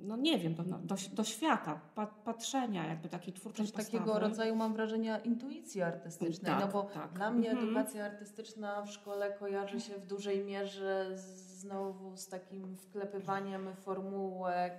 no 0.00 0.16
nie 0.16 0.38
wiem, 0.38 0.54
do, 0.54 0.62
do, 0.62 0.94
do 1.12 1.24
świata, 1.24 1.80
patrzenia, 2.24 2.86
jakby 2.86 3.08
takiej 3.08 3.34
twórczej 3.34 3.66
Coś 3.66 3.74
postawy. 3.74 3.98
takiego 3.98 4.18
rodzaju, 4.18 4.56
mam 4.56 4.72
wrażenia, 4.74 5.18
intuicji 5.18 5.82
artystycznej. 5.82 6.52
Tak, 6.52 6.60
no 6.60 6.68
bo 6.68 6.82
tak. 6.82 7.12
dla 7.12 7.30
mnie 7.30 7.50
mhm. 7.50 7.68
edukacja 7.68 8.04
artystyczna 8.04 8.82
w 8.82 8.90
szkole 8.90 9.32
kojarzy 9.32 9.80
się 9.80 9.94
w 9.94 10.06
dużej 10.06 10.44
mierze 10.44 11.16
z, 11.16 11.20
znowu 11.60 12.16
z 12.16 12.28
takim 12.28 12.76
wklepywaniem 12.76 13.74
formułek, 13.76 14.72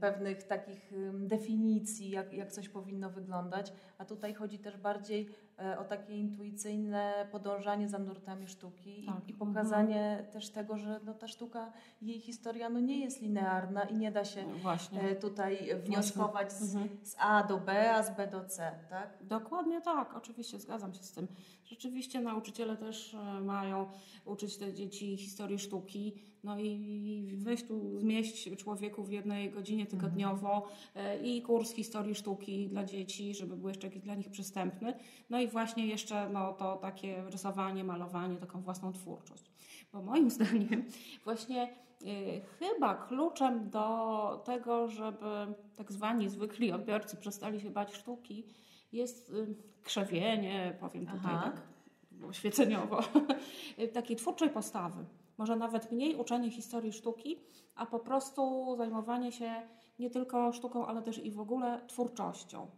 pewnych 0.00 0.42
takich 0.42 0.92
definicji, 1.14 2.10
jak, 2.10 2.32
jak 2.32 2.52
coś 2.52 2.68
powinno 2.68 3.10
wyglądać, 3.10 3.72
a 3.98 4.04
tutaj 4.04 4.34
chodzi 4.34 4.58
też 4.58 4.76
bardziej 4.76 5.28
e, 5.58 5.78
o 5.78 5.84
takie 5.84 6.16
intuicyjne 6.16 7.28
podążanie 7.32 7.88
za 7.88 7.98
nurtami 7.98 8.48
sztuki 8.48 9.04
tak. 9.06 9.28
i, 9.28 9.30
i, 9.30 9.34
pokazanie 9.34 10.10
mhm. 10.10 10.32
też 10.32 10.50
tego, 10.50 10.78
że 10.78 11.00
no, 11.04 11.14
ta 11.14 11.28
sztuka, 11.28 11.72
jej 12.02 12.20
historia 12.20 12.68
no, 12.68 12.80
nie 12.80 12.98
jest 13.00 13.22
linearna 13.22 13.84
i 13.84 13.96
nie 13.96 14.12
da 14.12 14.24
się 14.24 14.46
no 14.46 14.58
Właśnie. 14.58 15.00
E, 15.00 15.16
tutaj 15.16 15.58
wnioskować 15.84 16.52
z, 16.52 16.74
mhm. 16.74 16.98
z, 17.02 17.16
A 17.18 17.42
do 17.42 17.58
B, 17.58 17.94
a 17.94 18.02
z 18.02 18.16
B 18.16 18.26
do 18.26 18.44
C, 18.44 18.72
tak? 18.90 19.18
Dokładnie 19.20 19.80
tak, 19.80 20.14
oczywiście 20.16 20.58
zgadzam 20.58 20.94
się 20.94 21.02
z 21.02 21.12
tym. 21.12 21.28
Rzeczywiście 21.64 22.20
nauczyciele 22.20 22.76
też 22.76 23.16
mają 23.40 23.86
uczyć 24.24 24.56
te 24.56 24.74
dzieci 24.74 25.16
historii 25.16 25.58
sztuki, 25.58 26.27
no 26.44 26.58
i 26.58 27.36
weź 27.38 27.64
tu 27.64 27.98
zmieść 27.98 28.56
człowieku 28.56 29.04
w 29.04 29.10
jednej 29.10 29.50
godzinie 29.50 29.86
tygodniowo 29.86 30.68
mhm. 30.94 31.24
i 31.24 31.42
kurs 31.42 31.72
historii 31.72 32.14
sztuki 32.14 32.68
dla 32.68 32.84
dzieci, 32.84 33.34
żeby 33.34 33.56
był 33.56 33.68
jeszcze 33.68 33.86
jakiś 33.86 34.02
dla 34.02 34.14
nich 34.14 34.30
przystępny. 34.30 34.94
No 35.30 35.40
i 35.40 35.48
właśnie 35.48 35.86
jeszcze 35.86 36.28
no, 36.30 36.52
to 36.52 36.76
takie 36.76 37.22
rysowanie, 37.22 37.84
malowanie, 37.84 38.36
taką 38.36 38.60
własną 38.60 38.92
twórczość. 38.92 39.50
Bo 39.92 40.02
moim 40.02 40.30
zdaniem 40.36 40.84
właśnie 41.24 41.74
y, 42.02 42.40
chyba 42.58 42.94
kluczem 42.94 43.70
do 43.70 44.42
tego, 44.44 44.88
żeby 44.88 45.54
tak 45.76 45.92
zwani 45.92 46.28
zwykli 46.28 46.72
odbiorcy 46.72 47.16
przestali 47.16 47.60
się 47.60 47.70
bać 47.70 47.94
sztuki, 47.94 48.44
jest 48.92 49.30
y, 49.30 49.54
krzewienie, 49.82 50.76
powiem 50.80 51.06
tutaj 51.06 51.34
Aha. 51.34 51.42
tak 51.44 51.77
oświeceniowo, 52.26 53.00
takiej 53.94 54.16
twórczej 54.16 54.50
postawy 54.50 55.04
może 55.38 55.56
nawet 55.56 55.92
mniej 55.92 56.16
uczenie 56.16 56.50
historii 56.50 56.92
sztuki, 56.92 57.40
a 57.74 57.86
po 57.86 57.98
prostu 57.98 58.74
zajmowanie 58.76 59.32
się 59.32 59.52
nie 59.98 60.10
tylko 60.10 60.52
sztuką, 60.52 60.86
ale 60.86 61.02
też 61.02 61.18
i 61.18 61.30
w 61.30 61.40
ogóle 61.40 61.80
twórczością. 61.86 62.70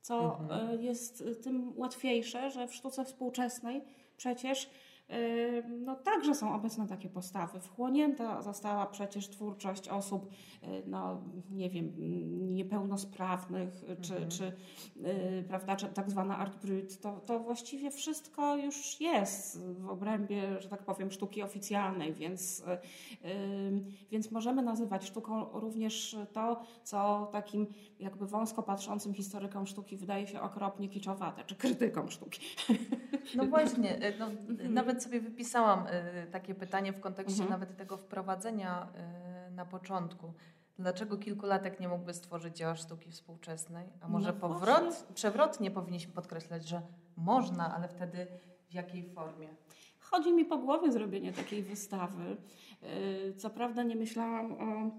Co 0.00 0.38
mhm. 0.40 0.70
E, 0.70 0.82
jest 0.82 1.24
tym 1.42 1.72
łatwiejsze, 1.76 2.50
że 2.50 2.68
w 2.68 2.74
sztuce 2.74 3.04
współczesnej 3.04 3.84
przecież 4.16 4.70
no 5.84 5.96
także 5.96 6.34
są 6.34 6.54
obecne 6.54 6.86
takie 6.86 7.08
postawy. 7.08 7.60
Wchłonięta 7.60 8.42
została 8.42 8.86
przecież 8.86 9.28
twórczość 9.28 9.88
osób, 9.88 10.30
y, 10.62 10.82
no 10.86 11.22
nie 11.50 11.70
wiem, 11.70 11.92
niepełnosprawnych, 12.54 13.84
czy, 14.00 14.12
mhm. 14.12 14.30
czy, 14.30 14.52
yy, 14.96 15.44
prawda, 15.48 15.76
czy 15.76 15.86
tak 15.86 16.10
zwana 16.10 16.38
art 16.38 16.66
brut. 16.66 17.00
To, 17.00 17.20
to 17.20 17.38
właściwie 17.38 17.90
wszystko 17.90 18.56
już 18.56 19.00
jest 19.00 19.64
w 19.64 19.88
obrębie, 19.88 20.60
że 20.60 20.68
tak 20.68 20.82
powiem, 20.82 21.10
sztuki 21.10 21.42
oficjalnej, 21.42 22.14
więc, 22.14 22.64
więc 24.10 24.30
możemy 24.30 24.62
nazywać 24.62 25.04
sztuką 25.04 25.46
również 25.52 26.16
to, 26.32 26.62
co 26.82 27.28
takim 27.32 27.66
jakby 27.98 28.26
wąsko 28.26 28.62
patrzącym 28.62 29.14
historykom 29.14 29.66
sztuki 29.66 29.96
wydaje 29.96 30.26
się 30.26 30.40
okropnie 30.40 30.88
kiczowate, 30.88 31.44
czy 31.44 31.54
krytykom 31.54 32.10
sztuki. 32.10 32.40
No 33.36 33.46
właśnie, 33.46 33.98
no, 34.18 34.26
mhm. 34.26 34.74
Nawet 34.92 35.04
sobie 35.04 35.20
wypisałam 35.20 35.86
y, 35.86 36.26
takie 36.30 36.54
pytanie 36.54 36.92
w 36.92 37.00
kontekście 37.00 37.42
mhm. 37.42 37.60
nawet 37.60 37.76
tego 37.76 37.96
wprowadzenia 37.96 38.88
y, 39.48 39.50
na 39.50 39.66
początku. 39.66 40.32
Dlaczego 40.78 41.16
kilkulatek 41.16 41.80
nie 41.80 41.88
mógłby 41.88 42.14
stworzyć 42.14 42.56
dzieła 42.56 42.76
sztuki 42.76 43.10
współczesnej? 43.10 43.86
A 44.00 44.08
może 44.08 44.32
no 44.32 44.40
powrot, 44.40 45.06
przewrotnie 45.14 45.70
powinniśmy 45.70 46.12
podkreślać, 46.12 46.68
że 46.68 46.82
można, 47.16 47.74
ale 47.74 47.88
wtedy 47.88 48.26
w 48.68 48.74
jakiej 48.74 49.04
formie? 49.04 49.48
Chodzi 50.00 50.32
mi 50.32 50.44
po 50.44 50.58
głowie 50.58 50.92
zrobienie 50.92 51.32
takiej 51.32 51.62
wystawy. 51.62 52.36
Co 53.36 53.50
prawda 53.50 53.82
nie 53.82 53.96
myślałam 53.96 54.52
o 54.52 54.90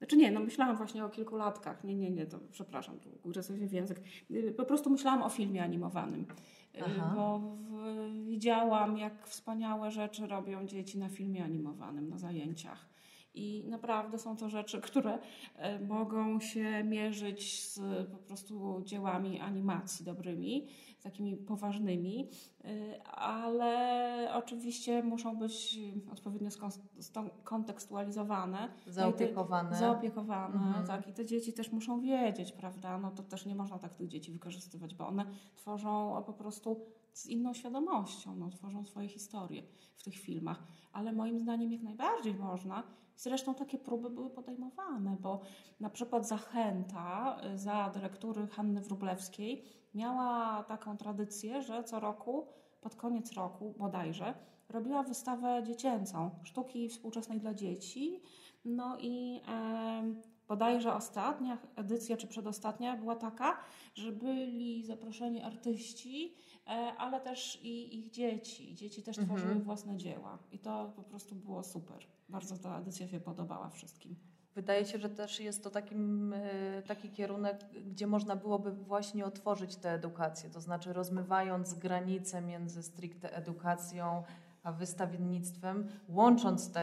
znaczy 0.00 0.16
nie, 0.16 0.30
no 0.30 0.40
myślałam 0.40 0.76
właśnie 0.76 1.04
o 1.04 1.08
kilku 1.08 1.36
latkach. 1.36 1.84
Nie, 1.84 1.94
nie, 1.94 2.10
nie, 2.10 2.26
to 2.26 2.38
przepraszam, 2.50 2.98
tu 3.32 3.42
sobie 3.42 3.66
w 3.66 3.72
język. 3.72 4.00
Y, 4.30 4.54
po 4.56 4.64
prostu 4.64 4.90
myślałam 4.90 5.22
o 5.22 5.28
filmie 5.28 5.62
animowanym. 5.62 6.20
Y, 6.20 6.82
Aha. 6.86 7.12
Bo 7.16 7.38
w, 7.38 8.24
widziałam, 8.26 8.98
jak 8.98 9.28
wspaniałe 9.28 9.90
rzeczy 9.90 10.26
robią 10.26 10.66
dzieci 10.66 10.98
na 10.98 11.08
filmie 11.08 11.44
animowanym, 11.44 12.08
na 12.08 12.18
zajęciach. 12.18 12.90
I 13.34 13.64
naprawdę 13.68 14.18
są 14.18 14.36
to 14.36 14.48
rzeczy, 14.48 14.80
które 14.80 15.18
e, 15.56 15.80
mogą 15.80 16.40
się 16.40 16.84
mierzyć 16.84 17.64
z 17.64 17.80
po 18.10 18.18
prostu 18.18 18.82
dziełami 18.84 19.40
animacji 19.40 20.04
dobrymi, 20.04 20.66
takimi 21.02 21.36
poważnymi, 21.36 22.28
e, 22.64 23.02
ale 23.12 24.30
oczywiście 24.34 25.02
muszą 25.02 25.36
być 25.36 25.78
odpowiednio 26.12 26.50
skontekstualizowane. 26.50 28.68
Zaopiekowane. 28.86 29.76
zaopiekowane, 29.76 30.54
mhm. 30.54 30.86
tak. 30.86 31.08
I 31.08 31.12
te 31.12 31.26
dzieci 31.26 31.52
też 31.52 31.72
muszą 31.72 32.00
wiedzieć, 32.00 32.52
prawda? 32.52 32.98
No 32.98 33.10
to 33.10 33.22
też 33.22 33.46
nie 33.46 33.54
można 33.54 33.78
tak 33.78 33.94
tych 33.94 34.08
dzieci 34.08 34.32
wykorzystywać, 34.32 34.94
bo 34.94 35.06
one 35.06 35.26
tworzą 35.56 36.22
po 36.26 36.32
prostu 36.32 36.80
z 37.12 37.26
inną 37.26 37.54
świadomością, 37.54 38.36
no, 38.36 38.50
tworzą 38.50 38.84
swoje 38.84 39.08
historie 39.08 39.62
w 39.96 40.02
tych 40.02 40.14
filmach. 40.14 40.62
Ale 40.92 41.12
moim 41.12 41.38
zdaniem 41.38 41.72
jak 41.72 41.82
najbardziej 41.82 42.34
można 42.34 42.82
Zresztą 43.20 43.54
takie 43.54 43.78
próby 43.78 44.10
były 44.10 44.30
podejmowane, 44.30 45.16
bo 45.20 45.40
na 45.80 45.90
przykład 45.90 46.28
Zachęta 46.28 47.40
y, 47.54 47.58
za 47.58 47.90
dyrektury 47.94 48.46
Hanny 48.46 48.80
Wrublewskiej 48.80 49.64
miała 49.94 50.64
taką 50.64 50.96
tradycję, 50.96 51.62
że 51.62 51.84
co 51.84 52.00
roku, 52.00 52.46
pod 52.80 52.96
koniec 52.96 53.32
roku 53.32 53.74
bodajże, 53.78 54.34
robiła 54.68 55.02
wystawę 55.02 55.62
dziecięcą, 55.66 56.30
sztuki 56.42 56.88
współczesnej 56.88 57.40
dla 57.40 57.54
dzieci. 57.54 58.22
No 58.64 58.98
i 59.00 59.40
e, 59.48 60.14
bodajże 60.48 60.94
ostatnia 60.94 61.58
edycja, 61.76 62.16
czy 62.16 62.26
przedostatnia 62.26 62.96
była 62.96 63.16
taka, 63.16 63.56
że 63.94 64.12
byli 64.12 64.84
zaproszeni 64.84 65.42
artyści, 65.42 66.34
e, 66.66 66.70
ale 66.98 67.20
też 67.20 67.60
i 67.62 67.98
ich 67.98 68.10
dzieci. 68.10 68.74
Dzieci 68.74 69.02
też 69.02 69.18
mhm. 69.18 69.38
tworzyły 69.38 69.60
własne 69.60 69.96
dzieła 69.96 70.38
i 70.52 70.58
to 70.58 70.92
po 70.96 71.02
prostu 71.02 71.34
było 71.34 71.62
super. 71.62 72.06
Bardzo 72.28 72.58
ta 72.58 72.78
edycja 72.78 73.08
się 73.08 73.20
podobała 73.20 73.68
wszystkim. 73.68 74.29
Wydaje 74.54 74.86
się, 74.86 74.98
że 74.98 75.08
też 75.08 75.40
jest 75.40 75.64
to 75.64 75.70
takim, 75.70 76.32
e, 76.32 76.82
taki 76.82 77.10
kierunek, 77.10 77.64
gdzie 77.86 78.06
można 78.06 78.36
byłoby 78.36 78.72
właśnie 78.72 79.24
otworzyć 79.24 79.76
tę 79.76 79.90
edukację, 79.90 80.50
to 80.50 80.60
znaczy 80.60 80.92
rozmywając 80.92 81.74
granice 81.74 82.40
między 82.40 82.82
stricte 82.82 83.36
edukacją 83.36 84.22
a 84.62 84.72
wystawiennictwem, 84.72 85.88
łącząc 86.08 86.72
te, 86.72 86.80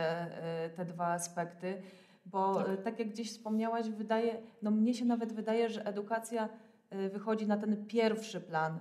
e, 0.65 0.69
te 0.69 0.85
dwa 0.85 1.07
aspekty, 1.07 1.81
Bo 2.25 2.55
tak. 2.55 2.83
tak 2.83 2.99
jak 2.99 3.09
gdzieś 3.09 3.31
wspomniałaś, 3.31 3.89
wydaje, 3.89 4.41
no 4.61 4.71
mnie 4.71 4.93
się 4.93 5.05
nawet 5.05 5.33
wydaje, 5.33 5.69
że 5.69 5.85
edukacja 5.85 6.49
wychodzi 7.11 7.47
na 7.47 7.57
ten 7.57 7.85
pierwszy 7.85 8.41
plan 8.41 8.79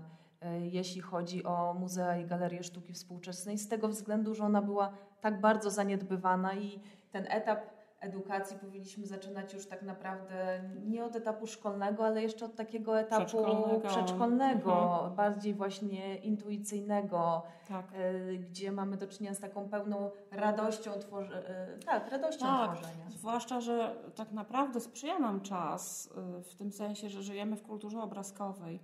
jeśli 0.61 1.01
chodzi 1.01 1.45
o 1.45 1.75
muzea 1.75 2.17
i 2.17 2.27
galerie 2.27 2.63
sztuki 2.63 2.93
współczesnej, 2.93 3.59
z 3.59 3.69
tego 3.69 3.89
względu, 3.89 4.35
że 4.35 4.45
ona 4.45 4.63
była 4.63 4.93
tak 5.21 5.41
bardzo 5.41 5.71
zaniedbywana 5.71 6.55
i 6.55 6.81
ten 7.11 7.27
etap 7.29 7.76
edukacji 8.01 8.59
powinniśmy 8.59 9.07
zaczynać 9.07 9.55
już 9.55 9.67
tak 9.67 9.83
naprawdę 9.83 10.71
nie 10.85 11.05
od 11.05 11.17
etapu 11.17 11.47
szkolnego, 11.47 12.07
ale 12.07 12.23
jeszcze 12.23 12.45
od 12.45 12.55
takiego 12.55 13.01
etapu 13.01 13.25
przedszkolnego, 13.25 13.89
przedszkolnego 13.89 14.93
mhm. 14.95 15.15
bardziej 15.15 15.55
właśnie 15.55 16.17
intuicyjnego, 16.17 17.43
tak. 17.69 17.93
Y, 17.93 18.39
gdzie 18.39 18.73
mamy 18.73 18.97
do 18.97 19.07
czynienia 19.07 19.35
z 19.35 19.41
taką 19.41 19.69
pełną 19.69 20.11
radością, 20.31 20.93
tworzenia. 20.93 21.41
y, 21.41 21.79
tak, 21.87 22.11
radością 22.11 22.47
tak, 22.47 22.77
tworzenia. 22.77 23.11
Zwłaszcza, 23.11 23.61
że 23.61 23.97
tak 24.15 24.33
naprawdę 24.33 24.81
sprzyja 24.81 25.19
nam 25.19 25.41
czas 25.41 26.11
y, 26.39 26.43
w 26.43 26.55
tym 26.55 26.73
sensie, 26.73 27.09
że 27.09 27.23
żyjemy 27.23 27.57
w 27.57 27.63
kulturze 27.63 28.01
obrazkowej. 28.01 28.81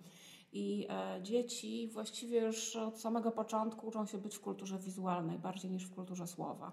I 0.55 0.87
e, 0.91 1.23
dzieci 1.23 1.89
właściwie 1.89 2.41
już 2.41 2.77
od 2.77 3.01
samego 3.01 3.31
początku 3.31 3.87
uczą 3.87 4.07
się 4.07 4.19
być 4.19 4.37
w 4.37 4.41
kulturze 4.41 4.79
wizualnej 4.79 5.39
bardziej 5.39 5.71
niż 5.71 5.87
w 5.87 5.95
kulturze 5.95 6.27
słowa 6.27 6.73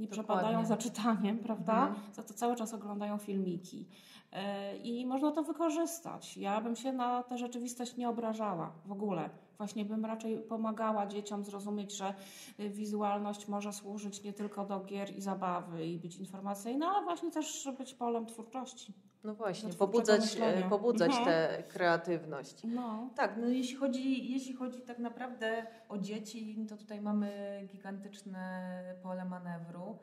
nie 0.00 0.08
przepadają 0.08 0.64
za 0.64 0.76
czytaniem, 0.76 1.38
prawda? 1.38 1.86
Mhm. 1.86 2.12
Za 2.12 2.22
to 2.22 2.34
cały 2.34 2.56
czas 2.56 2.74
oglądają 2.74 3.18
filmiki. 3.18 3.86
E, 4.32 4.76
I 4.76 5.06
można 5.06 5.30
to 5.32 5.42
wykorzystać. 5.42 6.36
Ja 6.36 6.60
bym 6.60 6.76
się 6.76 6.92
na 6.92 7.22
tę 7.22 7.38
rzeczywistość 7.38 7.96
nie 7.96 8.08
obrażała 8.08 8.72
w 8.86 8.92
ogóle. 8.92 9.30
Właśnie 9.58 9.84
bym 9.84 10.04
raczej 10.04 10.38
pomagała 10.38 11.06
dzieciom 11.06 11.44
zrozumieć, 11.44 11.96
że 11.96 12.14
y, 12.60 12.70
wizualność 12.70 13.48
może 13.48 13.72
służyć 13.72 14.22
nie 14.22 14.32
tylko 14.32 14.64
do 14.64 14.80
gier 14.80 15.16
i 15.16 15.20
zabawy 15.20 15.86
i 15.86 15.98
być 15.98 16.16
informacyjna, 16.16 16.88
ale 16.88 17.04
właśnie 17.04 17.30
też 17.30 17.68
być 17.78 17.94
polem 17.94 18.26
twórczości. 18.26 18.94
No 19.24 19.34
właśnie, 19.34 19.72
pobudzać, 19.72 20.36
e, 20.40 20.68
pobudzać 20.68 21.10
mhm. 21.10 21.26
tę 21.26 21.62
kreatywność. 21.68 22.62
No. 22.64 23.10
Tak, 23.16 23.36
no 23.36 23.48
jeśli 23.48 23.76
chodzi, 23.76 24.32
jeśli 24.32 24.54
chodzi 24.54 24.80
tak 24.80 24.98
naprawdę 24.98 25.66
o 25.88 25.98
dzieci, 25.98 26.66
to 26.68 26.76
tutaj 26.76 27.00
mamy 27.00 27.60
gigantyczne 27.72 28.94
pole 29.02 29.24
manewru. 29.24 29.98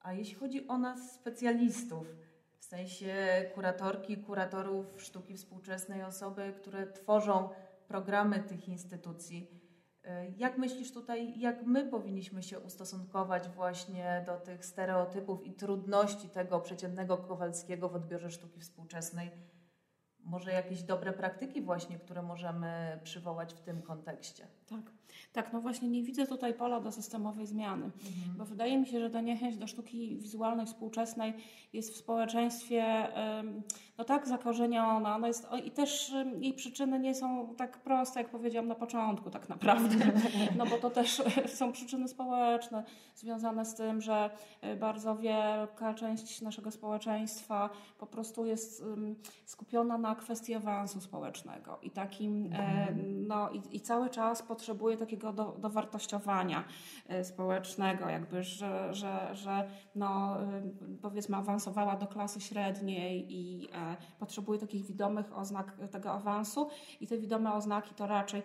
A 0.00 0.12
jeśli 0.12 0.34
chodzi 0.34 0.68
o 0.68 0.78
nas, 0.78 1.14
specjalistów, 1.14 2.06
w 2.58 2.64
sensie 2.64 3.14
kuratorki, 3.54 4.16
kuratorów 4.16 5.02
sztuki 5.02 5.36
współczesnej, 5.36 6.02
osoby, 6.02 6.52
które 6.56 6.92
tworzą 6.92 7.48
programy 7.88 8.38
tych 8.38 8.68
instytucji, 8.68 9.57
jak 10.36 10.58
myślisz 10.58 10.92
tutaj, 10.92 11.40
jak 11.40 11.66
my 11.66 11.84
powinniśmy 11.84 12.42
się 12.42 12.60
ustosunkować 12.60 13.48
właśnie 13.48 14.24
do 14.26 14.36
tych 14.36 14.64
stereotypów 14.64 15.46
i 15.46 15.52
trudności 15.52 16.28
tego 16.28 16.60
przeciętnego 16.60 17.16
Kowalskiego 17.16 17.88
w 17.88 17.94
odbiorze 17.94 18.30
sztuki 18.30 18.60
współczesnej? 18.60 19.30
Może 20.28 20.52
jakieś 20.52 20.82
dobre 20.82 21.12
praktyki 21.12 21.62
właśnie, 21.62 21.98
które 21.98 22.22
możemy 22.22 23.00
przywołać 23.04 23.54
w 23.54 23.60
tym 23.60 23.82
kontekście? 23.82 24.46
Tak. 24.68 24.80
Tak, 25.32 25.52
no 25.52 25.60
właśnie 25.60 25.88
nie 25.88 26.02
widzę 26.02 26.26
tutaj 26.26 26.54
pola 26.54 26.80
do 26.80 26.92
systemowej 26.92 27.46
zmiany, 27.46 27.84
mhm. 27.84 28.38
bo 28.38 28.44
wydaje 28.44 28.78
mi 28.78 28.86
się, 28.86 29.00
że 29.00 29.10
ta 29.10 29.20
niechęć 29.20 29.56
do 29.56 29.66
sztuki 29.66 30.16
wizualnej 30.16 30.66
współczesnej 30.66 31.34
jest 31.72 31.94
w 31.94 31.96
społeczeństwie 31.96 33.08
no 33.98 34.04
tak 34.04 34.28
zakorzeniona 34.28 35.16
ona 35.16 35.26
jest, 35.26 35.46
i 35.64 35.70
też 35.70 36.14
jej 36.40 36.54
przyczyny 36.54 37.00
nie 37.00 37.14
są 37.14 37.54
tak 37.56 37.78
proste, 37.78 38.20
jak 38.20 38.30
powiedziałam 38.30 38.68
na 38.68 38.74
początku 38.74 39.30
tak 39.30 39.48
naprawdę, 39.48 39.96
no 40.58 40.66
bo 40.66 40.78
to 40.78 40.90
też 40.90 41.22
są 41.46 41.72
przyczyny 41.72 42.08
społeczne 42.08 42.84
związane 43.14 43.64
z 43.64 43.74
tym, 43.74 44.00
że 44.00 44.30
e, 44.60 44.76
bardzo 44.76 45.16
wielka 45.16 45.94
część 45.94 46.40
naszego 46.40 46.70
społeczeństwa 46.70 47.70
po 47.98 48.06
prostu 48.06 48.46
jest 48.46 48.84
skupiona 49.44 49.98
na 49.98 50.14
kwestii 50.18 50.54
awansu 50.54 51.00
społecznego 51.00 51.78
i 51.82 51.90
takim, 51.90 52.52
e, 52.52 52.94
no 53.26 53.50
i, 53.50 53.76
i 53.76 53.80
cały 53.80 54.10
czas 54.10 54.42
potrzebuje 54.42 54.96
takiego 54.96 55.32
do, 55.32 55.44
dowartościowania 55.58 56.64
e, 57.08 57.24
społecznego, 57.24 58.08
jakby, 58.08 58.42
że, 58.42 58.94
że, 58.94 59.36
że 59.36 59.70
no, 59.94 60.36
powiedzmy 61.02 61.36
awansowała 61.36 61.96
do 61.96 62.06
klasy 62.06 62.40
średniej 62.40 63.26
i 63.32 63.68
e, 63.72 63.96
potrzebuje 64.18 64.58
takich 64.58 64.86
widomych 64.86 65.38
oznak 65.38 65.76
tego 65.90 66.12
awansu 66.12 66.68
i 67.00 67.06
te 67.06 67.18
widome 67.18 67.52
oznaki 67.52 67.94
to 67.94 68.06
raczej 68.06 68.42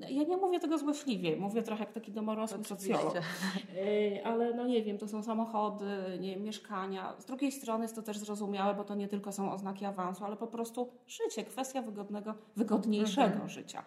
ja 0.00 0.22
nie 0.22 0.36
mówię 0.36 0.60
tego 0.60 0.78
złośliwie, 0.78 1.36
mówię 1.36 1.62
trochę 1.62 1.84
jak 1.84 1.92
taki 1.92 2.12
domorosły 2.12 2.58
Oczywiście. 2.60 2.94
socjolog. 2.94 3.16
E, 3.16 4.26
ale 4.26 4.54
no 4.54 4.66
nie 4.66 4.82
wiem, 4.82 4.98
to 4.98 5.08
są 5.08 5.22
samochody, 5.22 5.86
nie, 6.20 6.36
mieszkania. 6.36 7.14
Z 7.18 7.24
drugiej 7.24 7.52
strony 7.52 7.84
jest 7.84 7.94
to 7.94 8.02
też 8.02 8.18
zrozumiałe, 8.18 8.74
bo 8.74 8.84
to 8.84 8.94
nie 8.94 9.08
tylko 9.08 9.32
są 9.32 9.52
oznaki 9.52 9.84
awansu, 9.84 10.24
ale 10.24 10.36
po 10.36 10.46
prostu 10.46 10.90
życie, 11.06 11.44
kwestia 11.44 11.82
wygodnego, 11.82 12.34
wygodniejszego 12.56 13.32
mhm. 13.32 13.48
życia. 13.48 13.82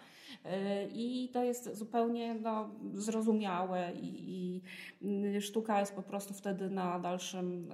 E, 0.45 0.88
I 0.88 1.30
to 1.34 1.43
jest 1.43 1.76
zupełnie 1.78 2.36
no, 2.36 2.69
zrozumiałe 2.93 3.91
i, 4.02 4.62
i, 5.02 5.41
sztuka 5.41 5.80
jest 5.80 5.95
po 5.95 6.04
prostu 6.04 6.34
wtedy 6.34 6.69
na, 6.69 7.00
dalszym, 7.00 7.69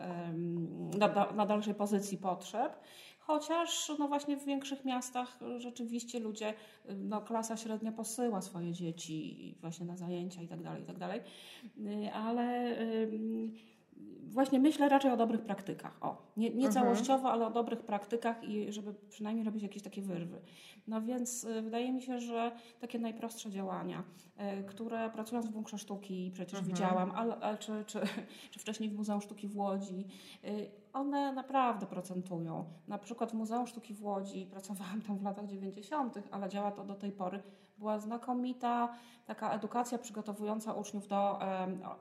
na, 0.97 1.32
na 1.32 1.45
dalszej 1.45 1.73
pozycji 1.73 2.17
potrzeb. 2.17 2.80
Chociaż 3.28 3.92
no 4.00 4.08
właśnie 4.08 4.38
w 4.38 4.46
większych 4.46 4.86
miastach 4.86 5.40
rzeczywiście 5.58 6.20
ludzie, 6.20 6.54
no 6.96 7.22
klasa 7.22 7.58
średnia 7.58 7.92
posyła 7.92 8.42
swoje 8.42 8.74
dzieci 8.74 9.56
właśnie 9.62 9.86
na 9.86 9.98
zajęcia 9.98 10.42
i 10.42 10.48
tak 10.48 10.63
dalej, 10.63 10.84
i 10.84 10.86
tak. 10.98 11.22
Y, 11.78 12.13
ale 12.13 12.76
właśnie 14.38 14.60
myślę 14.60 14.90
raczej 14.90 15.12
o 15.12 15.18
dobrych 15.18 15.42
praktykach. 15.42 15.98
O, 16.02 16.32
nie, 16.38 16.50
nie 16.50 16.68
mhm. 16.68 16.74
całościowo, 16.74 17.32
ale 17.32 17.48
o 17.48 17.52
dobrych 17.52 17.80
praktykach 17.80 18.44
i 18.44 18.72
żeby 18.72 18.94
przynajmniej 19.10 19.46
robić 19.46 19.64
jakieś 19.64 19.84
takie 19.84 20.02
wyrwy. 20.02 20.42
No 20.88 21.02
więc 21.02 21.44
y, 21.44 21.62
wydaje 21.62 21.94
mi 21.94 22.02
się, 22.02 22.20
że 22.20 22.52
takie 22.80 23.00
najprostsze 23.00 23.52
działania, 23.52 24.04
y, 24.60 24.64
które 24.64 25.10
pracując 25.10 25.48
w 25.48 25.52
Bunkrze 25.52 25.78
Sztuki 25.78 26.32
przecież 26.34 26.60
mhm. 26.60 26.76
widziałam, 26.76 27.12
ale, 27.12 27.36
ale 27.36 27.58
czy, 27.58 27.84
czy, 27.88 28.00
czy 28.52 28.60
wcześniej 28.60 28.90
w 28.90 28.96
Muzeum 28.96 29.22
Sztuki 29.22 29.48
w 29.48 29.58
Łodzi, 29.58 30.08
y, 30.44 30.72
one 30.94 31.34
naprawdę 31.34 31.86
procentują. 31.86 32.66
Na 32.88 32.98
przykład 32.98 33.32
w 33.32 33.34
Muzeum 33.34 33.68
Sztuki 33.68 33.94
w 33.94 34.04
Łodzi, 34.04 34.46
pracowałam 34.46 35.02
tam 35.02 35.18
w 35.18 35.24
latach 35.24 35.48
90., 35.48 36.16
ale 36.32 36.50
działa 36.50 36.72
to 36.72 36.84
do 36.84 36.96
tej 36.96 37.12
pory, 37.12 37.44
była 37.78 38.00
znakomita 38.00 38.96
taka 39.26 39.52
edukacja 39.52 39.98
przygotowująca 39.98 40.74
uczniów 40.74 41.08
do 41.08 41.40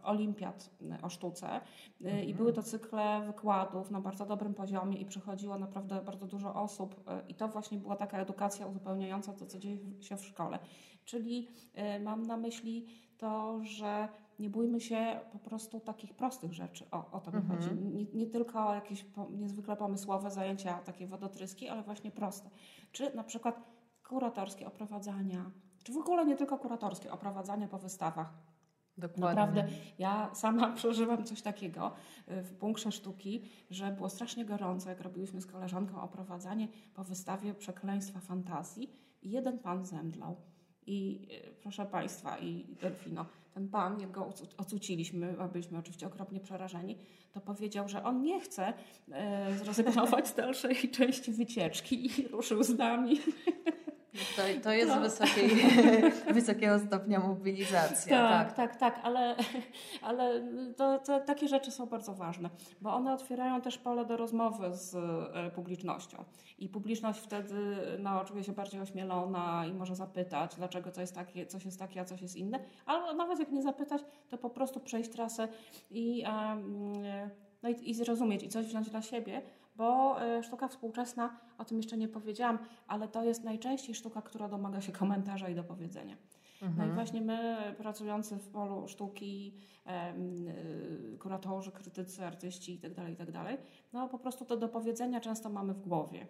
olimpiad 0.03 0.71
o 1.03 1.09
sztuce 1.09 1.61
mhm. 2.01 2.25
i 2.25 2.35
były 2.35 2.53
to 2.53 2.63
cykle 2.63 3.23
wykładów 3.27 3.91
na 3.91 4.01
bardzo 4.01 4.27
dobrym 4.27 4.55
poziomie 4.55 4.99
i 4.99 5.07
przychodziło 5.07 5.59
naprawdę 5.59 6.03
bardzo 6.03 6.27
dużo 6.27 6.55
osób 6.55 7.11
i 7.29 7.35
to 7.35 7.49
właśnie 7.49 7.79
była 7.79 7.97
taka 7.97 8.19
edukacja 8.19 8.67
uzupełniająca 8.67 9.33
to, 9.33 9.47
co 9.47 9.59
dzieje 9.59 9.79
się 10.01 10.17
w 10.17 10.25
szkole. 10.25 10.59
Czyli 11.05 11.49
y, 11.97 12.01
mam 12.01 12.23
na 12.23 12.37
myśli 12.37 12.87
to, 13.19 13.61
że 13.63 14.09
nie 14.39 14.51
bójmy 14.51 14.81
się 14.81 15.21
po 15.33 15.39
prostu 15.39 15.81
takich 15.81 16.15
prostych 16.15 16.53
rzeczy. 16.53 16.85
O, 16.91 17.11
o 17.11 17.21
to 17.21 17.31
mi 17.31 17.37
mhm. 17.37 17.61
chodzi. 17.61 17.75
Nie, 17.75 18.05
nie, 18.05 18.27
tylko 18.27 18.75
jakieś 18.75 19.05
po, 19.05 19.27
niezwykle 19.31 19.77
pomysłowe 19.77 20.31
zajęcia, 20.31 20.79
takie 20.79 21.07
wodotryski, 21.07 21.69
ale 21.69 21.83
właśnie 21.83 22.11
proste. 22.11 22.51
Czy 22.93 23.15
na 23.15 23.25
przykład 23.25 23.76
kuratorskie 24.09 24.67
oprowadzania, 24.67 25.51
czy 25.83 25.93
w 25.93 25.97
ogóle 25.97 26.27
nie 26.27 26.37
tylko 26.37 26.59
kuratorskie 26.59 27.13
oprowadzania 27.13 27.69
po 27.69 27.79
wystawach. 27.79 28.33
Dokładnie. 28.99 29.41
Naprawdę, 29.41 29.69
ja 29.99 30.31
sama 30.35 30.73
przeżyłam 30.77 31.25
coś 31.25 31.43
takiego 31.43 31.93
y, 32.29 32.43
w 32.43 32.53
bunkrze 32.53 32.93
sztuki, 32.93 33.43
że 33.71 33.93
było 33.93 34.09
strasznie 34.09 34.45
gorąco, 34.45 34.89
jak 34.89 35.01
robiliśmy 35.01 35.41
z 35.41 35.47
koleżanką 35.47 36.01
oprowadzanie 36.01 36.69
po 36.95 37.05
wystawie 37.05 37.55
Przekleństwa 37.55 38.21
Fantazji 38.21 38.91
i 39.23 39.31
jeden 39.31 39.59
pan 39.59 39.87
zemdlał. 39.87 40.37
I 40.87 41.29
y, 41.49 41.55
proszę 41.63 41.87
Państwa, 41.87 42.39
i 42.39 42.65
Delfino, 42.81 43.27
ten 43.55 43.69
pan, 43.69 44.01
jak 44.01 44.11
go 44.11 44.33
ocuciliśmy, 44.57 45.37
a 45.39 45.49
byliśmy 45.49 45.79
oczywiście 45.79 46.07
okropnie 46.07 46.41
przerażeni, 46.41 46.99
to 47.33 47.41
powiedział, 47.41 47.89
że 47.89 48.05
on 48.05 48.23
nie 48.23 48.41
chce 48.41 48.73
e, 49.13 49.59
zrezygnować 49.59 50.29
z 50.29 50.35
dalszej 50.35 50.77
części 50.99 51.33
wycieczki 51.33 52.21
i 52.21 52.29
ruszył 52.29 52.63
z 52.63 52.79
nami. 52.79 53.21
To, 54.37 54.43
to 54.63 54.73
jest 54.73 54.93
to... 54.93 55.01
Wysokiej, 55.01 55.51
wysokiego 56.35 56.79
stopnia 56.79 57.21
mobilizacja. 57.21 58.29
Tak, 58.29 58.53
tak, 58.53 58.57
tak, 58.57 58.77
tak 58.77 59.05
ale, 59.05 59.37
ale 60.09 60.43
to, 60.77 60.99
to, 60.99 61.21
takie 61.21 61.49
rzeczy 61.49 61.71
są 61.71 61.87
bardzo 61.87 62.15
ważne, 62.15 62.51
bo 62.81 62.95
one 62.95 63.13
otwierają 63.13 63.61
też 63.61 63.79
pole 63.79 64.05
do 64.05 64.17
rozmowy 64.17 64.77
z 64.77 64.95
e, 64.95 65.51
publicznością. 65.51 66.25
I 66.59 66.69
publiczność 66.69 67.21
wtedy 67.21 67.77
no, 67.99 68.25
czuje 68.25 68.45
się 68.45 68.53
bardziej 68.53 68.81
ośmielona 68.81 69.67
i 69.67 69.73
może 69.73 69.97
zapytać, 69.97 70.55
dlaczego 70.57 70.91
coś 70.91 71.01
jest 71.01 71.15
takie, 71.15 71.47
coś 71.47 71.65
jest 71.65 71.79
takie, 71.79 72.01
a 72.01 72.05
coś 72.05 72.23
jest 72.23 72.37
inne. 72.37 72.61
Ale 72.87 73.15
nawet 73.15 73.39
jak 73.39 73.53
nie 73.53 73.63
zapytać, 73.63 74.03
to 74.29 74.39
po 74.39 74.51
prostu 74.51 74.81
przejść 74.81 75.11
trasę 75.11 75.49
i, 75.91 76.25
no 77.63 77.69
i, 77.69 77.91
i 77.91 77.95
zrozumieć 77.95 78.43
i 78.43 78.49
coś 78.49 78.67
wziąć 78.67 78.91
dla 78.91 79.03
siebie, 79.03 79.43
bo 79.77 80.23
e, 80.23 80.43
sztuka 80.43 80.69
współczesna, 80.69 81.39
o 81.59 81.65
tym 81.65 81.77
jeszcze 81.77 81.97
nie 81.97 82.09
powiedziałam, 82.09 82.59
ale 82.89 83.09
to 83.09 83.25
jest 83.25 83.45
najczęściej 83.45 83.95
sztuka, 83.95 84.23
która 84.23 84.49
domaga 84.49 84.81
się 84.81 84.93
komentarza 84.93 85.49
i 85.49 85.55
dopowiedzenia. 85.55 86.17
No 86.63 86.69
i 86.69 86.71
Mhm. 86.71 86.95
właśnie 86.95 87.21
my, 87.21 87.57
pracujący 87.79 88.37
w 88.37 88.49
polu 88.49 88.89
sztuki, 88.89 89.55
y, 91.15 91.19
kuratorzy, 91.19 91.73
krytycy, 91.73 92.25
artyści 92.27 92.73
itd., 92.75 93.11
itd., 93.11 93.57
no 93.93 94.09
po 94.09 94.19
prostu 94.19 94.45
to 94.45 94.57
do 94.57 94.69
powiedzenia 94.69 95.21
często 95.21 95.49
mamy 95.51 95.75
w 95.75 95.81
głowie. 95.81 96.27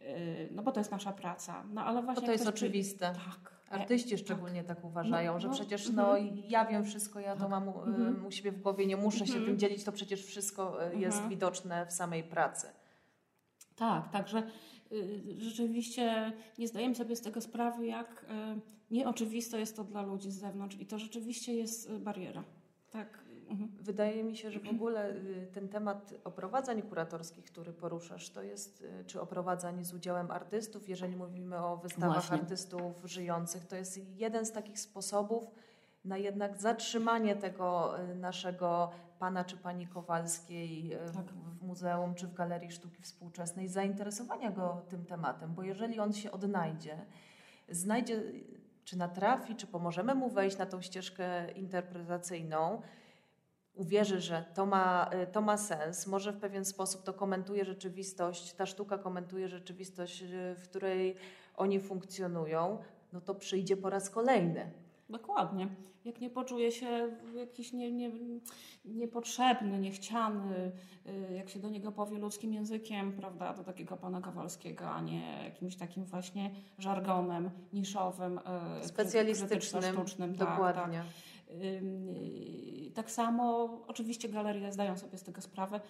Y, 0.00 0.48
No 0.52 0.62
bo 0.62 0.72
to 0.72 0.80
jest 0.80 0.90
nasza 0.90 1.12
praca. 1.12 1.64
No 1.72 1.84
ale 1.84 2.00
Bo 2.00 2.06
właśnie 2.06 2.26
to 2.26 2.32
jest 2.32 2.44
ktoś 2.44 2.54
oczywiste. 2.54 3.12
Tak. 3.14 3.58
Artyści 3.80 4.18
szczególnie 4.18 4.64
tak 4.64 4.84
uważają, 4.84 5.32
No, 5.32 5.40
że 5.40 5.48
no, 5.48 5.54
przecież 5.54 5.88
mhm. 5.88 6.08
no, 6.08 6.30
ja 6.48 6.64
wiem 6.66 6.84
wszystko, 6.84 7.20
ja 7.20 7.34
to 7.34 7.40
Tak. 7.40 7.50
mam 7.50 7.68
u, 7.68 7.82
Mhm. 7.82 8.26
u 8.26 8.30
siebie 8.30 8.52
w 8.52 8.60
głowie, 8.62 8.86
nie 8.86 8.96
muszę 8.96 9.18
się 9.18 9.24
Mhm. 9.32 9.44
tym 9.46 9.58
dzielić, 9.58 9.84
to 9.84 9.92
przecież 9.92 10.24
wszystko 10.26 10.86
y, 10.92 10.96
jest 10.98 11.16
Mhm. 11.16 11.30
widoczne 11.30 11.86
w 11.86 11.92
samej 11.92 12.24
pracy. 12.24 12.66
Tak, 13.78 14.10
także 14.10 14.42
y, 14.92 15.20
rzeczywiście 15.38 16.32
nie 16.58 16.68
zdajemy 16.68 16.94
sobie 16.94 17.16
z 17.16 17.20
tego 17.20 17.40
sprawy, 17.40 17.86
jak 17.86 18.24
y, 18.24 18.60
nieoczywiste 18.90 19.60
jest 19.60 19.76
to 19.76 19.84
dla 19.84 20.02
ludzi 20.02 20.30
z 20.30 20.38
zewnątrz 20.38 20.76
i 20.80 20.86
to 20.86 20.98
rzeczywiście 20.98 21.54
jest 21.54 21.90
y, 21.90 21.98
bariera. 21.98 22.44
Tak. 22.90 23.18
mhm. 23.48 23.70
Wydaje 23.80 24.24
mi 24.24 24.36
się, 24.36 24.50
że 24.50 24.60
w 24.60 24.68
ogóle 24.68 25.14
ten 25.52 25.68
temat 25.68 26.14
oprowadzań 26.24 26.82
kuratorskich, 26.82 27.44
który 27.44 27.72
poruszasz, 27.72 28.30
to 28.30 28.42
jest, 28.42 28.86
czy 29.06 29.20
oprowadzań 29.20 29.84
z 29.84 29.94
udziałem 29.94 30.30
artystów, 30.30 30.88
jeżeli 30.88 31.16
mówimy 31.16 31.56
o 31.56 31.76
wystawach 31.76 32.12
Właśnie. 32.12 32.36
artystów 32.36 33.02
żyjących, 33.04 33.66
to 33.66 33.76
jest 33.76 34.16
jeden 34.16 34.46
z 34.46 34.52
takich 34.52 34.78
sposobów 34.78 35.44
na 36.08 36.16
jednak 36.16 36.60
zatrzymanie 36.60 37.36
tego 37.36 38.00
y, 38.00 38.14
naszego 38.14 38.90
pana 39.18 39.44
czy 39.44 39.56
pani 39.56 39.86
Kowalskiej 39.86 40.94
y, 40.94 40.98
Tak. 41.14 41.24
w, 41.24 41.58
w 41.58 41.62
muzeum 41.62 42.14
czy 42.14 42.26
w 42.26 42.34
Galerii 42.34 42.70
Sztuki 42.70 43.02
Współczesnej, 43.02 43.68
zainteresowania 43.68 44.50
go 44.50 44.82
tym 44.88 45.04
tematem, 45.04 45.54
bo 45.54 45.62
jeżeli 45.62 46.00
on 46.00 46.12
się 46.12 46.30
odnajdzie, 46.30 47.06
znajdzie, 47.68 48.22
czy 48.84 48.98
natrafi, 48.98 49.56
czy 49.56 49.66
pomożemy 49.66 50.14
mu 50.14 50.28
wejść 50.28 50.58
na 50.58 50.66
tą 50.66 50.80
ścieżkę 50.80 51.52
interpretacyjną, 51.52 52.82
uwierzy, 53.74 54.20
że 54.20 54.44
to 54.54 54.66
ma, 54.66 55.10
y, 55.22 55.26
to 55.26 55.40
ma 55.40 55.56
sens, 55.56 56.06
może 56.06 56.32
w 56.32 56.40
pewien 56.40 56.64
sposób 56.64 57.02
to 57.02 57.14
komentuje 57.14 57.64
rzeczywistość, 57.64 58.52
ta 58.52 58.66
sztuka 58.66 58.98
komentuje 58.98 59.48
rzeczywistość, 59.48 60.24
w 60.56 60.62
której 60.62 61.16
oni 61.56 61.80
funkcjonują, 61.80 62.78
no 63.12 63.20
to 63.20 63.34
przyjdzie 63.34 63.76
po 63.76 63.90
raz 63.90 64.10
kolejny. 64.10 64.87
Dokładnie. 65.08 65.68
Jak 66.04 66.20
nie 66.20 66.30
poczuje 66.30 66.72
się 66.72 67.16
jakiś 67.36 67.72
nie, 67.72 67.92
nie, 67.92 68.10
niepotrzebny, 68.84 69.78
niechciany, 69.78 70.72
y, 71.30 71.34
jak 71.34 71.48
się 71.48 71.58
do 71.58 71.68
niego 71.68 71.92
powie 71.92 72.18
ludzkim 72.18 72.52
językiem, 72.52 73.12
prawda, 73.12 73.54
do 73.54 73.64
takiego 73.64 73.96
pana 73.96 74.20
Kowalskiego, 74.20 74.90
a 74.90 75.00
nie 75.00 75.44
jakimś 75.44 75.76
takim 75.76 76.04
właśnie 76.04 76.50
żargonem 76.78 77.50
niszowym, 77.72 78.38
y, 78.38 78.88
Specjalistycznym, 78.88 79.60
krytyczno-sztucznym. 79.60 80.34
Tak, 80.34 80.38
tak. 80.38 80.48
dokładnie. 80.48 81.02
Ym, 81.50 82.08
y, 82.08 82.90
Tak 82.94 83.10
samo, 83.10 83.68
oczywiście 83.86 84.28
galerie 84.28 84.72
zdają 84.72 84.96
sobie 84.98 85.18
z 85.18 85.22
tego 85.22 85.40
sprawę, 85.40 85.80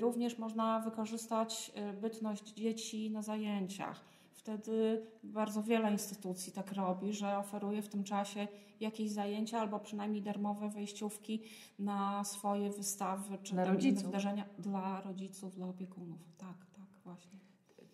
również 0.00 0.38
można 0.38 0.80
wykorzystać 0.80 1.72
bytność 2.00 2.52
dzieci 2.52 3.10
na 3.10 3.22
zajęciach. 3.22 4.15
Wtedy 4.46 5.06
bardzo 5.22 5.62
wiele 5.62 5.92
instytucji 5.92 6.52
tak 6.52 6.72
robi, 6.72 7.12
że 7.12 7.38
oferuje 7.38 7.82
w 7.82 7.88
tym 7.88 8.04
czasie 8.04 8.48
jakieś 8.80 9.10
zajęcia 9.10 9.60
albo 9.60 9.80
przynajmniej 9.80 10.22
darmowe 10.22 10.70
wejściówki 10.70 11.42
na 11.78 12.24
swoje 12.24 12.70
wystawy 12.70 13.38
czy 13.42 13.52
Dla 13.54 13.64
rodziców. 13.64 14.04
wydarzenia 14.04 14.44
dla 14.58 15.00
rodziców, 15.00 15.54
dla 15.54 15.66
opiekunów. 15.66 16.18
Tak, 16.38 16.66
tak, 16.76 16.86
właśnie. 17.04 17.38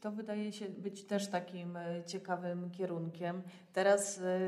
To 0.00 0.12
wydaje 0.12 0.52
się 0.52 0.68
być 0.68 1.04
też 1.04 1.28
takim 1.28 1.76
e, 1.76 2.04
ciekawym 2.06 2.70
kierunkiem. 2.70 3.42
Teraz 3.72 4.18
e, 4.18 4.40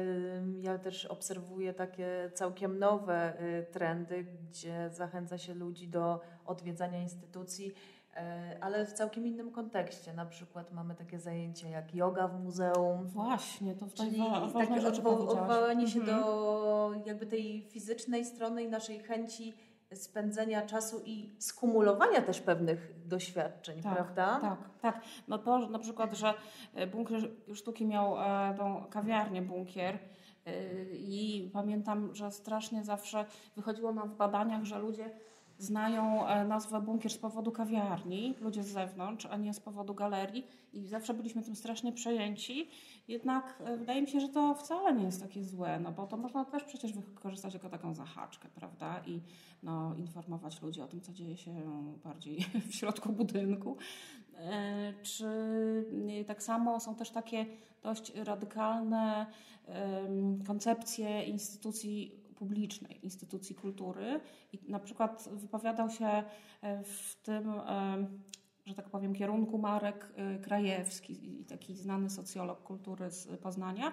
ja 0.60 0.78
też 0.78 1.04
obserwuję 1.04 1.74
takie 1.74 2.30
całkiem 2.34 2.78
nowe 2.78 3.38
e, 3.38 3.62
trendy, 3.62 4.24
gdzie 4.24 4.90
zachęca 4.92 5.38
się 5.38 5.54
ludzi 5.54 5.88
do 5.88 6.20
odwiedzania 6.46 7.02
instytucji, 7.02 7.72
ale 8.60 8.86
w 8.86 8.92
całkiem 8.92 9.26
innym 9.26 9.50
kontekście. 9.50 10.12
Na 10.12 10.26
przykład 10.26 10.72
mamy 10.72 10.94
takie 10.94 11.18
zajęcia 11.18 11.68
jak 11.68 11.94
yoga 11.94 12.28
w 12.28 12.40
muzeum. 12.44 13.06
Właśnie, 13.06 13.74
to 13.74 13.86
Czyli 13.94 14.18
wa- 14.18 14.50
takie 14.60 14.80
odwo- 14.80 15.28
odwołanie 15.28 15.88
się 15.88 16.00
Mhm. 16.00 16.20
do 16.20 16.92
jakby 17.06 17.26
tej 17.26 17.66
fizycznej 17.70 18.24
strony 18.24 18.62
i 18.62 18.68
naszej 18.68 19.00
chęci 19.00 19.54
spędzenia 19.94 20.62
czasu 20.62 21.02
i 21.04 21.36
skumulowania 21.38 22.22
też 22.22 22.40
pewnych 22.40 23.06
doświadczeń, 23.06 23.82
Tak, 23.82 23.94
prawda? 23.94 24.38
Tak, 24.40 24.58
tak. 24.80 25.00
No 25.28 25.38
to 25.38 25.58
na 25.58 25.78
przykład, 25.78 26.14
że 26.14 26.34
e, 26.74 26.86
bunkier 26.86 27.20
sztuki 27.54 27.86
miał 27.86 28.16
e, 28.20 28.54
tą 28.58 28.84
kawiarnię 28.90 29.42
bunkier 29.42 29.98
e, 30.46 30.52
i 30.92 31.50
pamiętam, 31.52 32.14
że 32.14 32.30
strasznie 32.30 32.84
zawsze 32.84 33.24
wychodziło 33.56 33.92
nam 33.92 34.08
w 34.10 34.16
badaniach, 34.16 34.64
że 34.64 34.78
ludzie 34.78 35.10
znają 35.58 36.26
e, 36.26 36.44
nazwę 36.44 36.80
bunkier 36.80 37.12
z 37.12 37.18
powodu 37.18 37.52
kawiarni, 37.52 38.34
ludzie 38.40 38.62
z 38.62 38.68
zewnątrz, 38.68 39.26
a 39.26 39.36
nie 39.36 39.54
z 39.54 39.60
powodu 39.60 39.94
galerii 39.94 40.46
i 40.72 40.86
zawsze 40.86 41.14
byliśmy 41.14 41.42
tym 41.42 41.56
strasznie 41.56 41.92
przejęci. 41.92 42.68
Jednak 43.08 43.62
e, 43.64 43.76
wydaje 43.76 44.02
mi 44.02 44.08
się, 44.08 44.20
że 44.20 44.28
to 44.28 44.54
wcale 44.54 44.94
nie 44.94 45.04
jest 45.04 45.22
takie 45.22 45.44
złe, 45.44 45.80
no 45.80 45.92
bo 45.92 46.06
to 46.06 46.16
można 46.16 46.44
też 46.44 46.64
przecież 46.64 46.92
wykorzystać 46.92 47.54
jako 47.54 47.68
taką 47.68 47.94
zahaczkę, 47.94 48.48
prawda? 48.54 49.02
I 49.06 49.20
no, 49.62 49.94
informować 49.94 50.62
ludzi 50.62 50.80
o 50.80 50.88
tym, 50.88 51.00
co 51.00 51.12
dzieje 51.12 51.36
się 51.36 51.54
bardziej 52.04 52.44
w 52.70 52.74
środku 52.74 53.12
budynku. 53.12 53.76
E, 54.38 54.94
Czy 55.02 55.26
tak 56.26 56.42
samo 56.42 56.80
są 56.80 56.94
też 56.94 57.10
takie 57.10 57.46
dość 57.82 58.14
radykalne 58.14 59.26
koncepcje 60.46 61.22
instytucji 61.24 62.23
publicznej, 62.44 63.04
instytucji 63.04 63.54
kultury 63.54 64.20
i 64.52 64.58
na 64.68 64.78
przykład 64.78 65.28
wypowiadał 65.32 65.90
się 65.90 66.06
e, 66.06 66.82
w 66.84 67.16
tym, 67.22 67.50
em, 67.50 68.22
że 68.66 68.74
tak 68.74 68.90
powiem, 68.90 69.14
kierunku 69.14 69.58
Marek 69.58 70.12
e, 70.16 70.38
Krajewski, 70.38 71.44
taki 71.48 71.74
znany 71.74 72.10
socjolog 72.10 72.62
kultury 72.62 73.10
z 73.10 73.40
Poznania. 73.40 73.92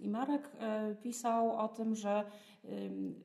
I 0.00 0.08
Marek 0.08 0.50
e, 0.58 0.94
pisał 1.02 1.56
o 1.56 1.68
tym, 1.68 1.94
że 1.94 2.24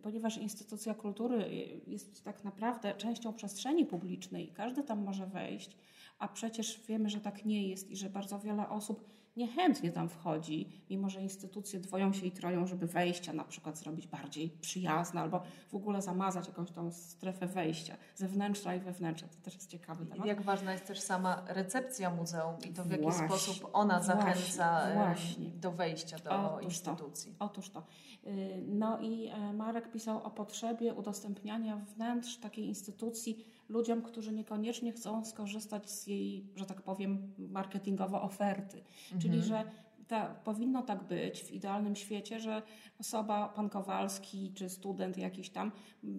ponieważ 0.02 0.38
instytucja 0.38 0.94
kultury 0.94 1.50
jest 1.88 2.24
tak 2.24 2.44
naprawdę 2.44 2.94
częścią 2.94 3.34
przestrzeni 3.34 3.86
publicznej 3.86 4.48
każdy 4.48 4.84
tam 4.84 5.04
może 5.04 5.28
wejść, 5.28 5.78
a 6.20 6.28
przecież 6.28 6.82
wiemy, 6.88 7.10
że 7.10 7.22
tak 7.22 7.46
nie 7.46 7.68
jest 7.68 7.92
i 7.92 7.98
że 7.98 8.10
bardzo 8.10 8.40
wiele 8.40 8.70
osób 8.70 9.06
niechętnie 9.38 9.92
tam 9.92 10.10
wchodzi, 10.10 10.70
mimo 10.90 11.10
że 11.10 11.22
instytucje 11.22 11.80
dwoją 11.80 12.14
się 12.14 12.26
i 12.26 12.32
troją, 12.32 12.68
żeby 12.68 12.88
wejścia 12.88 13.34
na 13.34 13.44
przykład 13.44 13.78
zrobić 13.78 14.08
bardziej 14.08 14.50
przyjazne 14.50 15.22
albo 15.22 15.42
w 15.70 15.76
ogóle 15.76 16.02
zamazać 16.02 16.48
jakąś 16.48 16.72
tą 16.72 16.92
strefę 16.92 17.48
wejścia 17.48 17.96
zewnętrzna 18.16 18.76
i 18.76 18.80
wewnętrzna. 18.80 19.28
To 19.28 19.36
też 19.42 19.54
jest 19.54 19.70
ciekawy 19.70 20.04
I 20.04 20.08
temat. 20.08 20.28
Jak 20.28 20.42
ważna 20.42 20.72
jest 20.72 20.86
też 20.88 21.00
sama 21.00 21.44
recepcja 21.48 22.10
muzeum 22.10 22.56
i 22.70 22.74
to 22.74 22.84
w 22.84 22.92
jaki 22.92 23.04
Właśnie, 23.04 23.28
sposób 23.28 23.70
ona 23.74 24.02
zachęca 24.02 24.94
właśnie. 24.94 25.50
do 25.50 25.72
wejścia 25.72 26.18
do 26.20 26.30
Otóż 26.56 26.60
to. 26.82 26.92
instytucji. 26.92 27.36
Otóż 27.40 27.70
to. 27.70 27.84
Y, 28.28 28.64
No 28.68 29.00
i 29.00 29.28
e, 29.28 29.54
Marek 29.54 29.92
pisał 29.92 30.24
o 30.24 30.32
potrzebie 30.32 30.94
udostępniania 30.94 31.78
wnętrz 31.96 32.38
takiej 32.38 32.66
instytucji 32.66 33.46
ludziom, 33.70 34.02
którzy 34.02 34.34
niekoniecznie 34.34 34.92
chcą 34.92 35.26
skorzystać 35.26 35.92
z 35.92 36.08
jej, 36.08 36.48
że 36.56 36.66
tak 36.66 36.82
powiem, 36.82 37.34
marketingowo 37.38 38.22
oferty. 38.22 38.84
Czyli, 39.22 39.42
że 39.42 39.64
ta, 40.08 40.26
powinno 40.44 40.82
tak 40.82 41.04
być 41.04 41.44
w 41.44 41.52
idealnym 41.52 41.96
świecie, 41.96 42.40
że 42.40 42.62
osoba, 43.00 43.50
pan 43.50 43.70
Kowalski, 43.70 44.54
czy 44.54 44.70
student 44.70 45.18
jakiś 45.18 45.50
tam, 45.50 45.72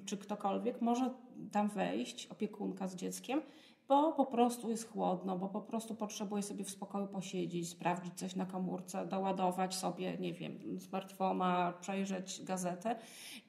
czy 0.05 0.17
ktokolwiek 0.17 0.81
może 0.81 1.11
tam 1.53 1.69
wejść, 1.69 2.27
opiekunka 2.27 2.89
z 2.89 2.95
dzieckiem, 2.95 3.43
bo 3.89 4.13
po 4.13 4.27
prostu 4.27 4.71
jest 4.71 4.93
chłodno, 4.93 5.39
bo 5.39 5.49
po 5.49 5.61
prostu 5.61 5.95
potrzebuje 5.95 6.43
sobie 6.43 6.65
w 6.65 6.71
spokoju 6.71 7.07
posiedzieć, 7.07 7.69
sprawdzić 7.69 8.15
coś 8.15 8.37
na 8.37 8.47
komórce, 8.47 9.07
doładować 9.07 9.75
sobie, 9.75 10.19
nie 10.19 10.33
wiem, 10.33 10.81
smartfona, 10.81 11.75
przejrzeć 11.81 12.45
gazetę 12.45 12.97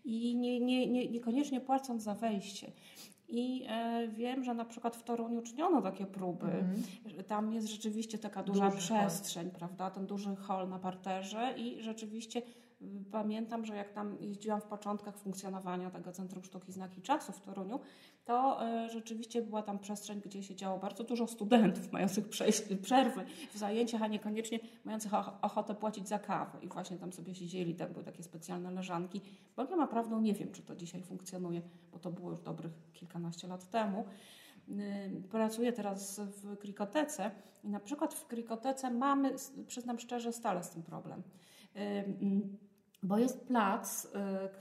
i 0.03 0.35
nie, 0.35 0.59
nie, 0.59 0.87
nie, 0.87 1.09
niekoniecznie 1.09 1.61
płacąc 1.61 2.03
za 2.03 2.15
wejście. 2.15 2.71
I 3.29 3.65
e, 3.69 4.07
wiem, 4.07 4.43
że 4.43 4.53
na 4.53 4.65
przykład 4.65 4.95
w 4.95 5.03
Toruniu 5.03 5.41
czyniono 5.41 5.81
takie 5.81 6.05
próby. 6.05 6.47
Mhm. 6.47 6.83
Tam 7.27 7.53
jest 7.53 7.67
rzeczywiście 7.67 8.17
taka 8.17 8.43
duża 8.43 8.69
Duży 8.69 8.77
przestrzeń, 8.77 9.51
prawda? 9.51 9.91
Ten 9.91 10.05
duży 10.05 10.35
hol 10.35 10.69
na 10.69 10.79
parterze 10.79 11.53
i 11.57 11.81
rzeczywiście 11.81 12.41
pamiętam, 13.11 13.65
że 13.65 13.75
jak 13.75 13.93
tam 13.93 14.17
jeździłam 14.19 14.61
w 14.61 14.65
początkach 14.65 15.17
funkcjonowania 15.17 15.91
tego 15.91 16.11
Centrum 16.11 16.43
Sztuki 16.43 16.71
Znaki 16.71 17.01
Czasu 17.01 17.31
w 17.31 17.41
Toruniu, 17.41 17.79
to 18.25 18.65
e, 18.65 18.89
rzeczywiście 18.89 19.41
była 19.41 19.61
tam 19.61 19.79
przestrzeń, 19.79 20.21
gdzie 20.25 20.43
siedziało 20.43 20.79
bardzo 20.79 21.03
dużo 21.03 21.27
studentów 21.27 21.91
mających 21.93 22.29
przerwy 22.81 23.25
w 23.53 23.57
zajęciach, 23.57 24.01
a 24.01 24.07
niekoniecznie 24.07 24.59
mających 24.85 25.11
och- 25.11 25.31
ochotę 25.41 25.75
płacić 25.75 26.07
za 26.07 26.19
kawę. 26.19 26.57
I 26.61 26.67
właśnie 26.67 26.97
tam 26.97 27.13
sobie 27.13 27.35
siedzieli, 27.35 27.75
tam 27.75 27.93
były 27.93 28.05
takie 28.05 28.23
specjalne 28.23 28.71
leżanki. 28.71 29.21
Bogiem 29.55 29.79
naprawdę 29.79 30.21
nie 30.21 30.33
wiem, 30.33 30.51
czy 30.51 30.61
to 30.61 30.75
dzisiaj 30.75 31.03
funkcjonuje, 31.03 31.61
bo 31.91 31.99
to 31.99 32.11
było 32.11 32.31
już 32.31 32.41
dobrych 32.41 32.71
kilkanaście 32.93 33.47
lat 33.47 33.69
temu. 33.69 34.05
Pracuję 35.31 35.73
teraz 35.73 36.19
w 36.19 36.57
Krikotece 36.57 37.31
i 37.63 37.69
na 37.69 37.79
przykład 37.79 38.13
w 38.13 38.27
Krikotece 38.27 38.91
mamy, 38.91 39.35
przyznam 39.67 39.99
szczerze, 39.99 40.33
stale 40.33 40.63
z 40.63 40.69
tym 40.69 40.83
problem. 40.83 41.23
Bo 43.03 43.17
jest 43.17 43.47
plac, 43.47 44.05
y, 44.05 44.09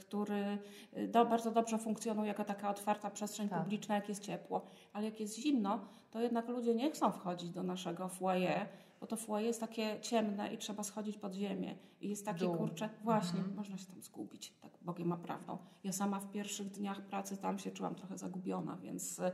który 0.00 0.58
y, 0.96 1.08
do, 1.08 1.24
bardzo 1.26 1.50
dobrze 1.50 1.78
funkcjonuje 1.78 2.28
jako 2.28 2.44
taka 2.44 2.70
otwarta 2.70 3.10
przestrzeń 3.10 3.48
Tak. 3.48 3.62
publiczna, 3.62 3.94
jak 3.94 4.08
jest 4.08 4.22
ciepło, 4.22 4.66
ale 4.92 5.04
jak 5.04 5.20
jest 5.20 5.36
zimno, 5.38 5.80
to 6.10 6.20
jednak 6.20 6.48
ludzie 6.48 6.74
nie 6.74 6.90
chcą 6.90 7.12
wchodzić 7.12 7.50
do 7.50 7.62
naszego 7.62 8.08
foyer, 8.08 8.68
bo 9.00 9.06
to 9.06 9.16
foyer 9.16 9.46
jest 9.46 9.60
takie 9.60 10.00
ciemne 10.00 10.54
i 10.54 10.58
trzeba 10.58 10.82
schodzić 10.82 11.18
pod 11.18 11.34
ziemię. 11.34 11.74
I 12.00 12.08
jest 12.08 12.24
takie 12.26 12.44
Dół. 12.44 12.56
kurcze, 12.56 12.88
właśnie, 13.04 13.38
Mhm. 13.38 13.56
można 13.56 13.78
się 13.78 13.86
tam 13.86 14.02
zgubić, 14.02 14.52
tak 14.62 14.70
Bogiem 14.82 15.08
ma 15.08 15.16
prawdą. 15.16 15.58
Ja 15.84 15.92
sama 15.92 16.20
w 16.20 16.30
pierwszych 16.30 16.70
dniach 16.70 17.02
pracy 17.02 17.36
tam 17.36 17.58
się 17.58 17.70
czułam 17.70 17.94
trochę 17.94 18.18
zagubiona, 18.18 18.76
więc 18.76 19.18
y, 19.18 19.32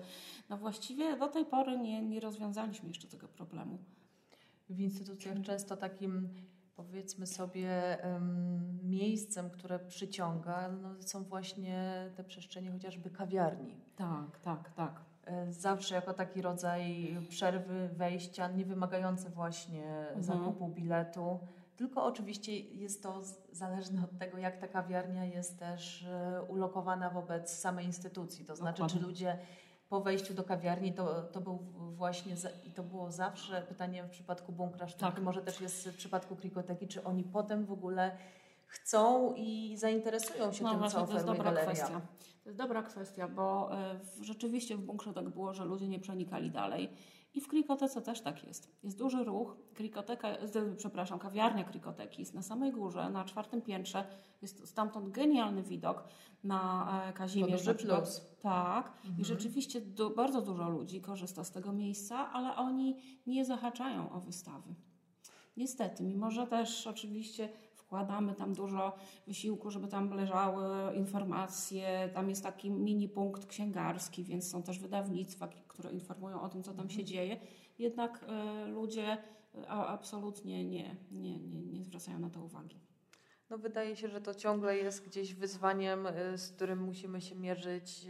no 0.48 0.56
właściwie 0.56 1.16
do 1.16 1.28
tej 1.28 1.44
pory 1.44 1.78
nie, 1.78 2.02
nie 2.02 2.20
rozwiązaliśmy 2.20 2.88
jeszcze 2.88 3.08
tego 3.08 3.28
problemu. 3.28 3.78
W 4.70 4.80
instytucjach 4.80 5.42
często 5.42 5.76
takim, 5.76 6.28
powiedzmy 6.76 7.26
sobie, 7.26 8.02
em, 8.04 8.78
miejscem, 8.82 9.50
które 9.50 9.78
przyciąga, 9.78 10.68
no, 10.68 11.02
są 11.02 11.24
właśnie 11.24 12.10
te 12.16 12.24
przestrzenie 12.24 12.70
chociażby 12.72 13.10
kawiarni. 13.10 13.76
Tak, 13.96 14.38
tak, 14.42 14.70
tak. 14.74 15.00
E, 15.24 15.52
Zawsze 15.52 15.94
jako 15.94 16.14
taki 16.14 16.42
rodzaj 16.42 17.14
przerwy, 17.28 17.88
wejścia, 17.92 18.48
nie 18.48 18.64
wymagające 18.64 19.30
właśnie 19.30 19.84
Mhm. 19.98 20.22
zakupu 20.22 20.68
biletu. 20.68 21.38
Tylko 21.76 22.04
oczywiście 22.04 22.58
jest 22.58 23.02
to 23.02 23.20
zależne 23.52 24.04
od 24.04 24.18
tego, 24.18 24.38
jak 24.38 24.56
ta 24.56 24.68
kawiarnia 24.68 25.24
jest 25.24 25.58
też 25.58 26.02
e, 26.04 26.42
ulokowana 26.42 27.10
wobec 27.10 27.58
samej 27.58 27.86
instytucji. 27.86 28.44
To 28.44 28.56
znaczy, 28.56 28.82
Dokładnie. 28.82 29.00
czy 29.00 29.06
ludzie 29.06 29.38
po 29.94 30.00
wejściu 30.00 30.34
do 30.34 30.44
kawiarni, 30.44 30.92
to, 30.92 31.22
to 31.22 31.40
był 31.40 31.58
właśnie, 31.96 32.36
za, 32.36 32.48
i 32.64 32.70
to 32.70 32.82
było 32.82 33.10
zawsze 33.10 33.62
pytanie 33.62 34.04
w 34.04 34.10
przypadku 34.10 34.52
bunkra 34.52 34.88
sztuki, 34.88 35.04
Tak. 35.04 35.22
może 35.22 35.42
też 35.42 35.60
jest 35.60 35.88
w 35.88 35.96
przypadku 35.96 36.36
krikoteki, 36.36 36.88
czy 36.88 37.04
oni 37.04 37.24
potem 37.24 37.64
w 37.64 37.72
ogóle 37.72 38.16
chcą 38.74 39.34
i 39.36 39.76
zainteresują 39.76 40.52
się 40.52 40.64
No 40.64 40.70
tym, 40.70 40.78
właśnie, 40.78 41.00
co 41.00 41.06
to 41.06 41.12
jest 41.12 41.24
oferuje 41.28 41.36
dobra 41.38 41.44
galeria. 41.52 41.72
kwestia. 41.84 42.00
To 42.42 42.48
jest 42.48 42.58
dobra 42.58 42.82
kwestia, 42.82 43.28
bo 43.28 43.72
e, 43.72 44.00
rzeczywiście 44.20 44.76
w 44.76 44.80
bunkrze 44.80 45.12
tak 45.14 45.28
było, 45.28 45.54
że 45.54 45.64
ludzie 45.64 45.88
nie 45.88 46.00
przenikali 46.00 46.50
dalej. 46.50 46.88
I 47.34 47.40
w 47.40 47.48
Krikotece 47.48 48.02
też 48.02 48.20
tak 48.20 48.44
jest. 48.44 48.70
Jest 48.82 48.98
duży 48.98 49.24
ruch. 49.24 49.56
Krikoteka, 49.74 50.28
przepraszam, 50.76 51.18
kawiarnia 51.18 51.64
Krikoteki 51.64 52.22
jest 52.22 52.34
na 52.34 52.42
samej 52.42 52.72
górze, 52.72 53.10
na 53.10 53.24
czwartym 53.24 53.62
piętrze. 53.62 54.04
Jest 54.42 54.68
stamtąd 54.68 55.10
genialny 55.10 55.62
widok 55.62 56.04
na 56.44 56.88
e, 57.08 57.12
To 57.12 57.18
Kazimierz. 57.18 57.62
przykład. 57.62 58.00
plus. 58.00 58.22
Tak. 58.42 58.92
I 59.04 59.08
Mhm. 59.08 59.24
rzeczywiście 59.24 59.80
du, 59.80 60.14
bardzo 60.14 60.42
dużo 60.42 60.68
ludzi 60.68 61.00
korzysta 61.00 61.44
z 61.44 61.50
tego 61.50 61.72
miejsca, 61.72 62.32
ale 62.32 62.56
oni 62.56 62.96
nie 63.26 63.44
zahaczają 63.44 64.10
o 64.12 64.20
wystawy. 64.20 64.74
Niestety, 65.56 66.02
mimo 66.02 66.30
że 66.30 66.46
też 66.46 66.86
oczywiście 66.86 67.48
wkładamy 67.86 68.34
tam 68.34 68.52
dużo 68.52 68.96
wysiłku, 69.26 69.70
żeby 69.70 69.88
tam 69.88 70.10
leżały 70.10 70.94
informacje, 70.94 72.10
tam 72.14 72.30
jest 72.30 72.42
taki 72.42 72.70
mini 72.70 73.08
punkt 73.08 73.46
księgarski, 73.46 74.24
więc 74.24 74.50
są 74.50 74.62
też 74.62 74.78
wydawnictwa, 74.78 75.48
które 75.68 75.90
informują 75.90 76.40
o 76.40 76.48
tym, 76.48 76.62
co 76.62 76.74
tam 76.74 76.90
się 76.90 77.04
dzieje. 77.04 77.36
Jednak 77.78 78.24
e, 78.28 78.66
ludzie 78.66 79.18
e, 79.54 79.68
absolutnie 79.68 80.64
nie, 80.64 80.96
nie, 81.12 81.38
nie, 81.38 81.62
nie 81.62 81.84
zwracają 81.84 82.18
na 82.18 82.30
to 82.30 82.40
uwagi. 82.44 82.80
No 83.50 83.58
wydaje 83.58 83.96
się, 83.96 84.08
że 84.08 84.20
to 84.20 84.34
ciągle 84.34 84.76
jest 84.76 85.06
gdzieś 85.08 85.34
wyzwaniem, 85.34 86.06
y, 86.06 86.38
z 86.38 86.50
którym 86.52 86.78
musimy 86.84 87.20
się 87.20 87.36
mierzyć 87.36 88.06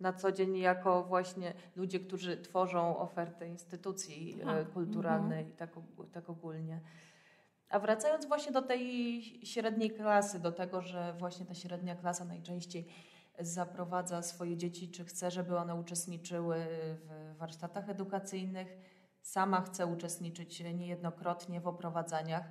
na 0.00 0.12
co 0.12 0.32
dzień 0.32 0.56
jako 0.56 1.04
właśnie 1.04 1.54
ludzie, 1.76 2.00
którzy 2.00 2.36
tworzą 2.36 2.98
ofertę 2.98 3.48
instytucji 3.48 4.34
y, 4.40 4.44
Tak, 4.44 4.72
kulturalnej 4.72 5.46
tak, 5.56 5.76
og- 5.76 6.10
tak 6.12 6.30
ogólnie. 6.30 6.80
A 7.68 7.78
wracając 7.78 8.26
właśnie 8.26 8.52
do 8.52 8.62
tej 8.62 9.22
średniej 9.46 9.90
klasy, 9.90 10.40
do 10.40 10.52
tego, 10.52 10.82
że 10.82 11.14
właśnie 11.18 11.46
ta 11.46 11.54
średnia 11.54 11.96
klasa 11.96 12.24
najczęściej 12.24 12.86
zaprowadza 13.38 14.22
swoje 14.22 14.56
dzieci, 14.56 14.90
czy 14.90 15.04
chce, 15.04 15.30
żeby 15.30 15.56
one 15.56 15.74
uczestniczyły 15.74 16.56
w 17.04 17.36
warsztatach 17.38 17.88
edukacyjnych, 17.88 18.68
sama 19.22 19.60
chce 19.60 19.86
uczestniczyć 19.86 20.60
niejednokrotnie 20.60 21.60
w 21.60 21.66
oprowadzaniach. 21.66 22.44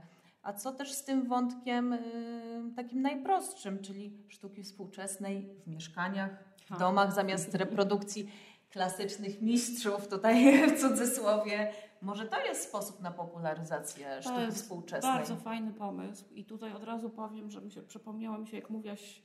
A 0.44 0.54
co 0.54 0.72
też 0.72 0.92
z 0.94 1.04
tym 1.04 1.28
wątkiem 1.28 1.94
y, 1.94 2.74
takim 2.76 3.02
najprostszym, 3.02 3.80
czyli 3.80 4.26
sztuki 4.30 4.64
współczesnej 4.64 5.56
w 5.64 5.68
mieszkaniach, 5.68 6.44
w 6.66 6.70
Tak. 6.70 6.80
domach, 6.80 7.14
zamiast 7.14 7.56
reprodukcji 7.56 8.32
klasycznych 8.70 9.42
mistrzów, 9.42 10.08
tutaj 10.08 10.68
w 10.70 10.82
cudzysłowie. 10.82 11.72
Może 12.04 12.26
to 12.26 12.46
jest 12.46 12.64
sposób 12.70 13.00
na 13.02 13.12
popularyzację 13.12 14.22
sztuki 14.22 14.42
jest 14.42 14.58
współczesnej. 14.58 15.14
Bardzo 15.14 15.36
fajny 15.36 15.74
pomysł 15.74 16.26
i 16.34 16.46
tutaj 16.46 16.74
od 16.74 16.84
razu 16.84 17.10
powiem, 17.10 17.52
że 17.52 17.62
mi 17.62 17.72
się 17.72 17.82
przypomniała 17.82 18.38
mi 18.38 18.48
się, 18.48 18.58
jak 18.58 18.70
mówiłaś 18.70 19.22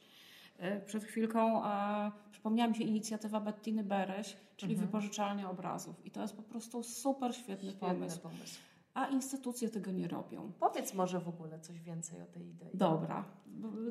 e, 0.59 0.81
przed 0.81 1.05
chwilką, 1.05 1.65
e, 1.65 2.13
przypomniała 2.31 2.69
mi 2.69 2.77
się 2.77 2.85
inicjatywa 2.85 3.41
Bettiny 3.41 3.85
Bereś, 3.85 4.37
czyli 4.57 4.73
Mhm. 4.73 4.87
wypożyczalnia 4.91 5.51
obrazów 5.51 6.07
i 6.07 6.11
to 6.11 6.23
jest 6.23 6.37
po 6.37 6.43
prostu 6.43 6.83
super 6.83 7.35
świetny, 7.35 7.71
Świetny 7.71 7.89
pomysł, 7.89 8.21
pomysł. 8.21 8.61
A 8.99 9.07
instytucje 9.07 9.69
tego 9.69 9.91
nie 9.91 10.09
robią. 10.09 10.53
Powiedz 10.61 10.95
może 10.95 11.21
w 11.21 11.29
ogóle 11.29 11.61
coś 11.61 11.81
więcej 11.81 12.23
o 12.23 12.27
tej 12.27 12.49
idei. 12.49 12.71
Dobra, 12.75 13.25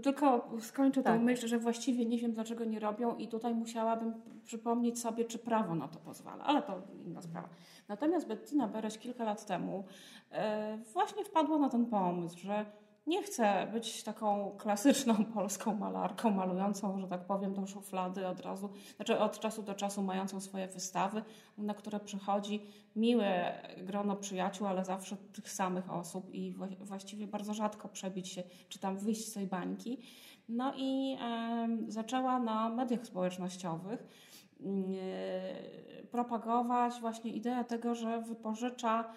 tylko 0.03 0.49
skończę 0.59 1.03
Tak. 1.03 1.17
tę 1.17 1.23
myśl, 1.23 1.47
że 1.47 1.59
właściwie 1.59 2.05
nie 2.05 2.17
wiem, 2.17 2.31
dlaczego 2.33 2.65
nie 2.65 2.79
robią 2.79 3.15
i 3.15 3.27
tutaj 3.27 3.55
musiałabym 3.55 4.13
przypomnieć 4.43 4.99
sobie, 4.99 5.25
czy 5.25 5.39
prawo 5.39 5.75
na 5.75 5.87
to 5.87 5.99
pozwala, 5.99 6.43
ale 6.43 6.61
to 6.61 6.81
inna 7.05 7.21
sprawa. 7.21 7.49
Natomiast 7.87 8.27
Bettina 8.27 8.67
Bereś 8.67 8.97
kilka 8.97 9.23
lat 9.23 9.45
temu 9.45 9.83
e, 10.31 10.77
właśnie 10.93 11.23
wpadła 11.25 11.57
na 11.57 11.69
ten 11.69 11.85
pomysł, 11.85 12.39
że 12.39 12.65
nie 13.07 13.23
chce 13.23 13.67
być 13.71 14.03
taką 14.03 14.55
klasyczną 14.57 15.25
polską 15.33 15.75
malarką, 15.75 16.31
malującą, 16.31 16.99
że 16.99 17.07
tak 17.07 17.25
powiem, 17.25 17.53
do 17.53 17.67
szuflady 17.67 18.27
od 18.27 18.39
razu, 18.39 18.69
znaczy 18.95 19.19
od 19.19 19.39
czasu 19.39 19.63
do 19.63 19.75
czasu 19.75 20.01
mającą 20.03 20.41
swoje 20.41 20.67
wystawy, 20.67 21.23
na 21.57 21.73
które 21.73 21.99
przychodzi 21.99 22.61
miłe 22.95 23.61
grono 23.77 24.15
przyjaciół, 24.15 24.67
ale 24.67 24.85
zawsze 24.85 25.17
tych 25.17 25.51
samych 25.51 25.91
osób 25.91 26.33
i 26.33 26.53
wła- 26.53 26.83
właściwie 26.85 27.27
bardzo 27.27 27.53
rzadko 27.53 27.89
przebić 27.89 28.27
się, 28.27 28.43
czy 28.69 28.79
tam 28.79 28.97
wyjść 28.97 29.27
z 29.27 29.33
tej 29.33 29.47
bańki. 29.47 30.01
No 30.49 30.73
i 30.75 31.17
zaczęła 31.87 32.39
na 32.39 32.69
mediach 32.69 33.05
społecznościowych 33.05 34.07
e, 34.59 36.07
propagować 36.11 36.93
właśnie 36.99 37.31
ideę 37.31 37.65
tego, 37.65 37.95
że 37.95 38.21
wypożycza 38.21 39.13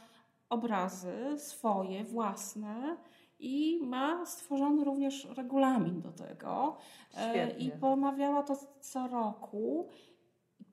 obrazy 0.48 1.38
swoje, 1.38 2.05
własne 2.05 2.96
i 3.40 3.81
ma 3.83 4.26
stworzony 4.26 4.85
również 4.85 5.29
regulamin 5.37 6.00
do 6.00 6.12
tego. 6.12 6.76
E, 7.16 7.31
Świetnie. 7.31 7.66
I 7.66 7.70
pomawiała 7.70 8.42
to 8.42 8.57
co 8.81 9.09
roku. 9.09 9.88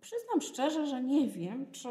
Przyznam 0.01 0.41
szczerze, 0.41 0.87
że 0.87 1.03
nie 1.03 1.27
wiem, 1.27 1.71
czy 1.71 1.89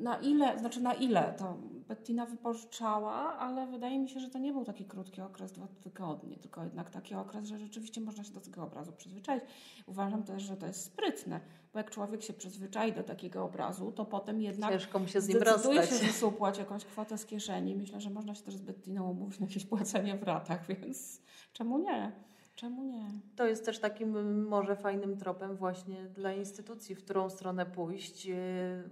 na 0.00 0.16
ile, 0.16 0.58
znaczy 0.58 0.80
na 0.80 0.94
ile 0.94 1.34
to 1.38 1.56
Bettina 1.88 2.26
wypożyczała, 2.26 3.12
ale 3.38 3.66
wydaje 3.66 3.98
mi 3.98 4.08
się, 4.08 4.20
że 4.20 4.30
to 4.30 4.38
nie 4.38 4.52
był 4.52 4.64
taki 4.64 4.84
krótki 4.84 5.20
okres, 5.20 5.52
dwa 5.52 5.66
tygodnie, 5.82 6.36
tylko 6.36 6.64
jednak 6.64 6.90
taki 6.90 7.14
okres, 7.14 7.46
że 7.46 7.58
rzeczywiście 7.58 8.00
można 8.00 8.24
się 8.24 8.32
do 8.32 8.40
tego 8.40 8.62
obrazu 8.62 8.92
przyzwyczaić. 8.92 9.44
Uważam 9.86 10.22
też, 10.22 10.42
że 10.42 10.56
to 10.56 10.66
jest 10.66 10.84
sprytne, 10.84 11.40
bo 11.72 11.78
jak 11.78 11.90
człowiek 11.90 12.22
się 12.22 12.32
przyzwyczai 12.32 12.92
do 12.92 13.02
takiego 13.02 13.44
obrazu, 13.44 13.92
to 13.92 14.04
potem 14.04 14.40
jednak 14.40 14.70
Ciężko 14.70 14.98
mu 14.98 15.06
się 15.08 15.20
z 15.20 15.28
nim 15.28 15.36
zdecyduje 15.40 15.80
rozstać. 15.80 16.00
się 16.00 16.06
wysupłać 16.12 16.58
jakąś 16.58 16.84
kwotę 16.84 17.18
z 17.18 17.26
kieszeni. 17.26 17.74
Myślę, 17.76 18.00
że 18.00 18.10
można 18.10 18.34
się 18.34 18.42
też 18.42 18.56
z 18.56 18.60
Bettiną 18.62 19.10
umówić 19.10 19.40
na 19.40 19.46
jakieś 19.46 19.66
płacenie 19.66 20.16
w 20.18 20.22
ratach, 20.22 20.66
więc 20.66 21.22
czemu 21.52 21.78
nie? 21.78 22.12
Czemu 22.58 22.84
nie? 22.84 23.04
To 23.36 23.46
jest 23.46 23.64
też 23.64 23.78
takim 23.78 24.16
mm, 24.16 24.48
może 24.48 24.76
fajnym 24.76 25.16
tropem 25.16 25.56
właśnie 25.56 26.04
dla 26.04 26.32
instytucji, 26.32 26.94
w 26.94 27.04
którą 27.04 27.30
stronę 27.30 27.66
pójść. 27.66 28.26
Yy, 28.26 28.36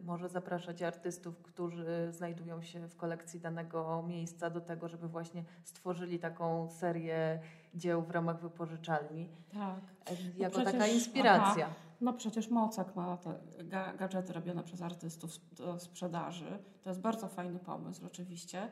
Może 0.04 0.28
zapraszać 0.28 0.82
artystów, 0.82 1.42
którzy 1.42 2.08
znajdują 2.10 2.62
się 2.62 2.88
w 2.88 2.96
kolekcji 2.96 3.40
danego 3.40 4.04
miejsca 4.08 4.50
do 4.50 4.60
tego, 4.60 4.88
żeby 4.88 5.08
właśnie 5.08 5.44
stworzyli 5.64 6.18
taką 6.18 6.68
serię 6.70 7.40
dzieł 7.74 8.02
w 8.02 8.10
ramach 8.10 8.40
wypożyczalni. 8.40 9.28
Tak. 9.52 9.80
E, 10.10 10.38
Jako 10.38 10.54
przecież- 10.56 10.72
taka 10.72 10.86
inspiracja. 10.86 11.68
No 12.00 12.12
przecież 12.12 12.48
Mocek 12.50 12.96
ma 12.96 13.16
te 13.16 13.30
ga- 13.64 13.96
gadżety 13.96 14.32
robione 14.32 14.62
przez 14.62 14.82
artystów 14.82 15.30
do 15.52 15.78
sprzedaży. 15.78 16.58
To 16.82 16.90
jest 16.90 17.00
bardzo 17.00 17.28
fajny 17.28 17.58
pomysł 17.58 18.06
oczywiście. 18.06 18.68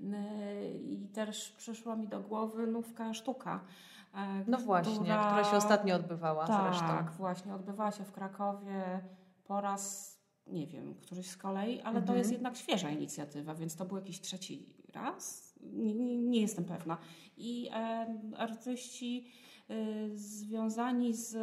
Yy, 0.00 0.14
I 0.78 1.08
też 1.08 1.52
przyszła 1.52 1.96
mi 1.96 2.08
do 2.08 2.20
głowy 2.20 2.66
nówka 2.66 3.14
sztuka. 3.14 3.60
No 4.46 4.58
właśnie, 4.58 4.94
która 4.94 5.44
się 5.44 5.56
ostatnio 5.56 5.96
odbywała 5.96 6.46
tak, 6.46 6.74
zresztą. 6.74 7.16
właśnie, 7.18 7.54
odbywała 7.54 7.90
się 7.90 8.04
w 8.04 8.12
Krakowie 8.12 9.00
po 9.44 9.60
raz, 9.60 10.10
nie 10.46 10.66
wiem, 10.66 10.94
któryś 10.94 11.30
z 11.30 11.36
kolei, 11.36 11.80
ale 11.80 11.94
to 11.94 12.00
Mhm. 12.00 12.18
jest 12.18 12.32
jednak 12.32 12.56
świeża 12.56 12.90
inicjatywa, 12.90 13.54
więc 13.54 13.76
to 13.76 13.84
był 13.84 13.96
jakiś 13.96 14.20
trzeci 14.20 14.74
raz? 14.94 15.54
Nie, 15.60 15.94
nie, 15.94 16.18
nie 16.18 16.40
jestem 16.40 16.64
pewna. 16.64 16.98
I 17.36 17.68
e, 17.72 18.06
artyści 18.36 19.26
e, 19.68 19.74
związani 20.14 21.14
z 21.14 21.36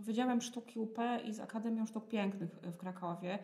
Wydziałem 0.00 0.40
Sztuki 0.40 0.78
UP 0.78 0.98
i 1.24 1.34
z 1.34 1.40
Akademią 1.40 1.86
Sztuk 1.86 2.08
Pięknych 2.08 2.50
w 2.62 2.76
Krakowie, 2.76 3.38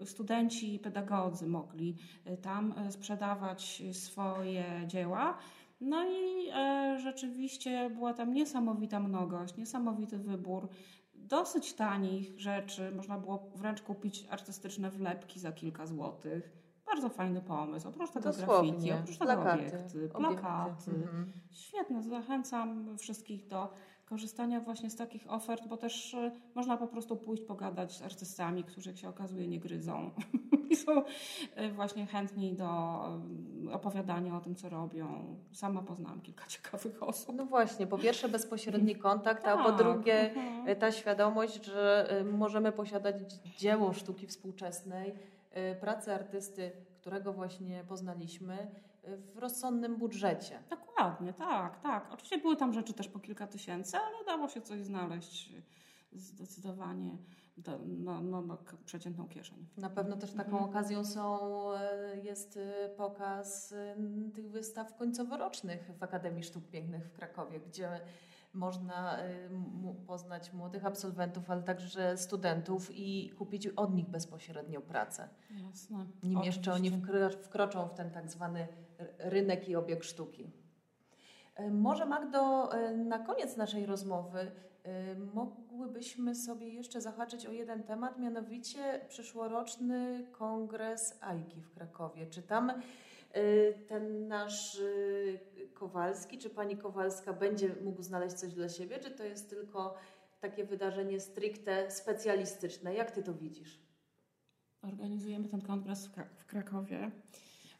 e, 0.00 0.06
studenci 0.06 0.74
i 0.74 0.78
pedagodzy 0.78 1.46
mogli 1.46 1.96
e, 2.24 2.36
tam 2.36 2.74
e, 2.78 2.92
sprzedawać 2.92 3.82
swoje 3.92 4.64
dzieła. 4.86 5.38
No 5.80 6.04
i 6.04 6.48
e, 6.54 6.98
rzeczywiście 7.02 7.90
była 7.90 8.14
tam 8.14 8.32
niesamowita 8.34 9.00
mnogość, 9.00 9.56
niesamowity 9.56 10.18
wybór 10.18 10.68
dosyć 11.14 11.74
tanich 11.74 12.40
rzeczy. 12.40 12.92
Można 12.96 13.18
było 13.18 13.50
wręcz 13.54 13.82
kupić 13.82 14.26
artystyczne 14.30 14.90
wlepki 14.90 15.40
za 15.40 15.52
kilka 15.52 15.86
złotych. 15.86 16.52
Bardzo 16.86 17.08
fajny 17.08 17.40
pomysł. 17.40 17.88
Oprócz 17.88 18.10
tego 18.10 18.24
Dosłownie. 18.32 18.70
graffiti, 18.72 18.92
oprócz 18.92 19.18
tego 19.18 19.32
Plakaty, 19.32 19.62
obiekty, 19.62 19.98
obiekty. 19.98 20.18
plakaty. 20.18 20.90
Mhm. 20.90 21.32
Świetne. 21.50 22.02
Zachęcam 22.02 22.98
wszystkich 22.98 23.46
do 23.46 23.72
korzystania 24.10 24.60
właśnie 24.60 24.90
z 24.90 24.96
takich 24.96 25.32
ofert, 25.32 25.66
bo 25.66 25.76
też 25.76 26.14
e, 26.14 26.32
można 26.54 26.76
po 26.76 26.86
prostu 26.86 27.16
pójść 27.16 27.42
pogadać 27.42 27.96
z 27.96 28.02
artystami, 28.02 28.64
którzy 28.64 28.90
jak 28.90 28.98
się 28.98 29.08
okazuje 29.08 29.48
nie 29.48 29.60
gryzą 29.60 30.10
i 30.70 30.76
są 30.76 31.02
e, 31.54 31.70
właśnie 31.72 32.06
chętni 32.06 32.54
do 32.54 32.64
e, 33.68 33.72
opowiadania 33.72 34.36
o 34.36 34.40
tym, 34.40 34.54
co 34.54 34.68
robią. 34.68 35.36
Sama 35.52 35.82
poznałam 35.82 36.20
kilka 36.20 36.46
ciekawych 36.54 37.02
osób. 37.02 37.36
No 37.36 37.46
właśnie, 37.46 37.86
po 37.86 37.98
pierwsze 37.98 38.28
bezpośredni 38.28 38.96
kontakt, 39.08 39.46
a 39.46 39.56
po 39.56 39.72
Tak, 39.72 39.78
drugie 39.78 40.30
mhm. 40.30 40.68
y, 40.68 40.76
ta 40.76 40.92
świadomość, 40.92 41.64
że 41.64 42.08
możemy 42.32 42.72
posiadać 42.72 43.16
dzieło 43.58 43.92
sztuki 43.92 44.26
współczesnej, 44.26 45.14
pracę 45.80 46.14
artysty, 46.14 46.72
którego 47.00 47.32
właśnie 47.32 47.84
poznaliśmy, 47.88 48.70
w 49.04 49.38
rozsądnym 49.38 49.96
budżecie. 49.96 50.62
Dokładnie, 50.70 51.32
tak, 51.32 51.80
tak. 51.80 52.12
Oczywiście 52.12 52.38
były 52.38 52.56
tam 52.56 52.72
rzeczy 52.72 52.92
też 52.94 53.08
po 53.08 53.18
kilka 53.18 53.46
tysięcy, 53.46 53.96
ale 53.96 54.24
dało 54.26 54.48
się 54.48 54.60
coś 54.60 54.80
znaleźć 54.84 55.52
zdecydowanie 56.12 57.18
do, 57.56 57.78
no, 57.86 58.20
no, 58.20 58.42
no, 58.42 58.58
przeciętną 58.84 59.28
kieszeń. 59.28 59.66
Na 59.76 59.90
pewno 59.90 60.16
też 60.16 60.32
taką 60.32 60.50
Mhm. 60.50 60.64
okazją 60.70 61.04
są, 61.04 61.38
e, 61.72 62.16
jest 62.22 62.56
e, 62.56 62.88
pokaz 62.88 63.72
e, 63.72 63.96
tych 64.34 64.50
wystaw 64.50 64.96
końcoworocznych 64.96 65.90
w 65.98 66.02
Akademii 66.02 66.42
Sztuk 66.44 66.68
Pięknych 66.68 67.04
w 67.06 67.12
Krakowie, 67.12 67.60
gdzie 67.60 68.00
można 68.54 69.18
poznać 70.06 70.52
młodych 70.52 70.86
absolwentów, 70.86 71.50
ale 71.50 71.62
także 71.62 72.16
studentów 72.16 72.90
i 72.94 73.30
kupić 73.30 73.66
od 73.66 73.94
nich 73.94 74.08
bezpośrednio 74.08 74.80
pracę. 74.80 75.28
Jasne. 75.66 76.06
Nim 76.22 76.42
jeszcze 76.42 76.72
oni 76.72 76.88
Oczywiście. 76.88 77.12
wkro- 77.12 77.42
wkroczą 77.42 77.88
w 77.88 77.94
ten 77.94 78.10
tak 78.10 78.30
zwany 78.30 78.68
rynek 79.18 79.68
i 79.68 79.76
obieg 79.76 80.04
sztuki. 80.04 80.50
E, 81.54 81.70
Może 81.70 82.06
Magdo, 82.06 82.72
e, 82.72 82.96
na 82.96 83.18
koniec 83.18 83.56
naszej 83.56 83.86
rozmowy 83.86 84.38
e, 84.82 85.14
mogłybyśmy 85.34 86.34
sobie 86.34 86.68
jeszcze 86.68 87.00
zahaczyć 87.00 87.46
o 87.46 87.52
jeden 87.52 87.82
temat, 87.82 88.18
mianowicie 88.18 89.00
przyszłoroczny 89.08 90.26
kongres 90.32 91.18
AIKI 91.20 91.60
w 91.60 91.70
Krakowie. 91.70 92.26
Czy 92.26 92.42
tam 92.42 92.72
ten 93.86 94.28
nasz 94.28 94.80
Kowalski, 95.74 96.38
czy 96.38 96.50
pani 96.50 96.76
Kowalska 96.76 97.32
będzie 97.32 97.74
mógł 97.84 98.02
znaleźć 98.02 98.36
coś 98.36 98.52
dla 98.52 98.68
siebie, 98.68 98.98
czy 98.98 99.10
to 99.10 99.24
jest 99.24 99.50
tylko 99.50 99.94
takie 100.40 100.64
wydarzenie 100.64 101.20
stricte 101.20 101.90
specjalistyczne? 101.90 102.94
Jak 102.94 103.10
ty 103.10 103.22
to 103.22 103.34
widzisz? 103.34 103.80
Organizujemy 104.82 105.48
ten 105.48 105.60
kongres 105.60 106.10
w 106.36 106.46
Krakowie. 106.46 107.10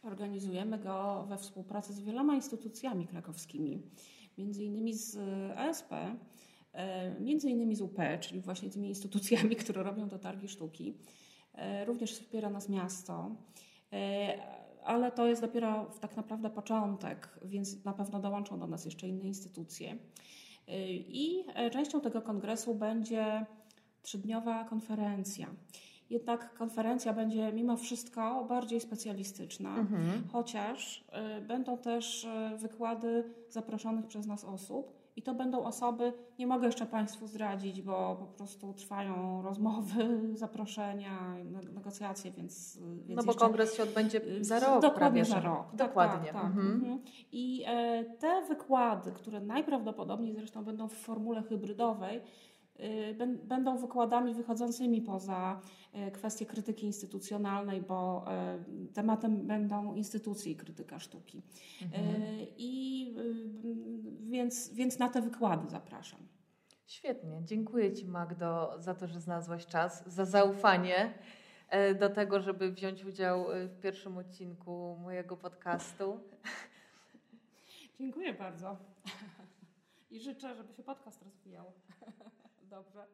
Organizujemy 0.03 0.79
go 0.79 1.27
we 1.29 1.39
współpracy 1.39 1.93
z 1.93 2.01
wieloma 2.01 2.35
instytucjami 2.35 3.07
krakowskimi, 3.07 3.83
między 4.39 4.65
innymi 4.65 4.95
z 4.95 5.17
ESP, 5.57 5.93
e, 6.73 7.21
między 7.21 7.51
innymi 7.51 7.77
z 7.77 7.81
UP, 7.81 7.99
czyli 8.21 8.41
właśnie 8.41 8.71
tymi 8.71 8.89
instytucjami, 8.89 9.57
które 9.63 9.83
robią 9.83 10.09
te 10.09 10.19
targi 10.19 10.49
sztuki. 10.49 10.95
E, 11.55 11.85
Również 11.85 12.13
wspiera 12.13 12.51
nas 12.51 12.69
miasto, 12.69 13.37
E, 13.93 14.39
ale 14.85 15.13
to 15.13 15.27
jest 15.27 15.43
dopiero 15.43 15.91
tak 16.01 16.17
naprawdę 16.17 16.51
początek, 16.51 17.29
więc 17.43 17.85
na 17.85 17.93
pewno 17.93 18.21
dołączą 18.21 18.59
do 18.59 18.67
nas 18.67 18.85
jeszcze 18.85 19.09
inne 19.09 19.25
instytucje. 19.25 19.91
E, 20.69 20.93
I 20.93 21.45
e, 21.55 21.71
częścią 21.71 22.01
tego 22.01 22.23
kongresu 22.23 22.75
będzie 22.75 23.47
trzydniowa 24.03 24.65
konferencja. 24.65 25.47
Jednak 26.11 26.55
konferencja 26.55 27.13
będzie 27.13 27.53
mimo 27.53 27.77
wszystko 27.77 28.45
bardziej 28.49 28.81
specjalistyczna, 28.81 29.75
chociaż 30.33 31.05
y, 31.39 31.41
będą 31.41 31.79
też 31.79 32.25
y, 32.25 32.57
wykłady 32.57 33.25
zaproszonych 33.49 34.07
przez 34.07 34.27
nas 34.27 34.45
osób. 34.45 35.01
I 35.17 35.23
to 35.23 35.35
będą 35.35 35.65
osoby, 35.65 36.13
nie 36.39 36.47
mogę 36.47 36.67
jeszcze 36.67 36.87
Państwu 36.87 37.27
zdradzić, 37.27 37.83
bo 37.83 38.17
po 38.21 38.27
prostu 38.27 38.73
trwają 38.75 39.43
rozmowy, 39.43 40.21
zaproszenia, 40.35 41.37
ne- 41.45 41.73
negocjacje, 41.75 42.31
więc. 42.31 42.77
y, 42.77 42.81
więc 43.05 43.17
No 43.17 43.23
bo 43.23 43.33
jeszcze- 43.33 43.45
kongres 43.45 43.75
się 43.77 43.83
odbędzie 43.83 44.21
za 44.41 44.61
rok 44.61 44.83
Dokładnie 44.83 45.25
za 45.25 45.41
rok. 45.41 45.67
Tak, 45.67 45.77
Dokładnie. 45.77 46.33
Tak, 46.33 46.43
tak. 46.43 46.45
Mhm. 46.45 46.73
Mhm. 46.75 46.99
I 47.33 47.65
e, 47.67 48.05
te 48.05 48.43
wykłady, 48.49 49.13
które 49.13 49.41
najprawdopodobniej 49.41 50.35
zresztą 50.35 50.65
będą 50.65 50.89
w 50.89 50.95
formule 50.95 51.43
hybrydowej, 51.43 52.21
będą 53.45 53.79
wykładami 53.79 54.35
wychodzącymi 54.35 55.03
poza 55.03 55.61
e, 55.93 56.11
kwestię 56.11 56.47
krytyki 56.47 56.87
instytucjonalnej, 56.87 57.83
bo 57.83 58.25
e, 58.29 58.65
tematem 58.95 59.47
będą 59.47 59.95
instytucje 59.95 60.53
i 60.53 60.57
krytyka 60.57 60.99
sztuki. 60.99 61.43
Mhm. 61.83 62.23
I 62.57 63.15
y, 63.19 64.31
więc, 64.31 64.75
więc 64.75 64.99
na 64.99 65.09
te 65.09 65.23
wykłady 65.23 65.71
zapraszam. 65.71 66.21
Świetnie. 66.87 67.41
Dziękuję 67.45 67.93
Ci, 67.93 68.07
Magdo, 68.07 68.75
za 68.79 68.95
to, 68.95 69.07
że 69.07 69.21
znalazłaś 69.21 69.67
czas, 69.67 70.07
za 70.07 70.25
zaufanie 70.25 71.15
e, 71.69 71.95
do 71.95 72.11
tego, 72.11 72.41
żeby 72.41 72.73
wziąć 72.73 73.05
udział 73.05 73.53
e, 73.53 73.67
w 73.67 73.81
pierwszym 73.81 74.19
odcinku 74.19 74.97
mojego 75.03 75.37
podcastu. 75.37 76.21
Dziękuję 77.99 78.35
bardzo. 78.35 78.77
I 80.11 80.21
życzę, 80.21 80.55
żeby 80.55 80.75
się 80.75 80.83
podcast 80.83 81.23
rozwijał. 81.23 81.73
dobrze. 82.71 83.07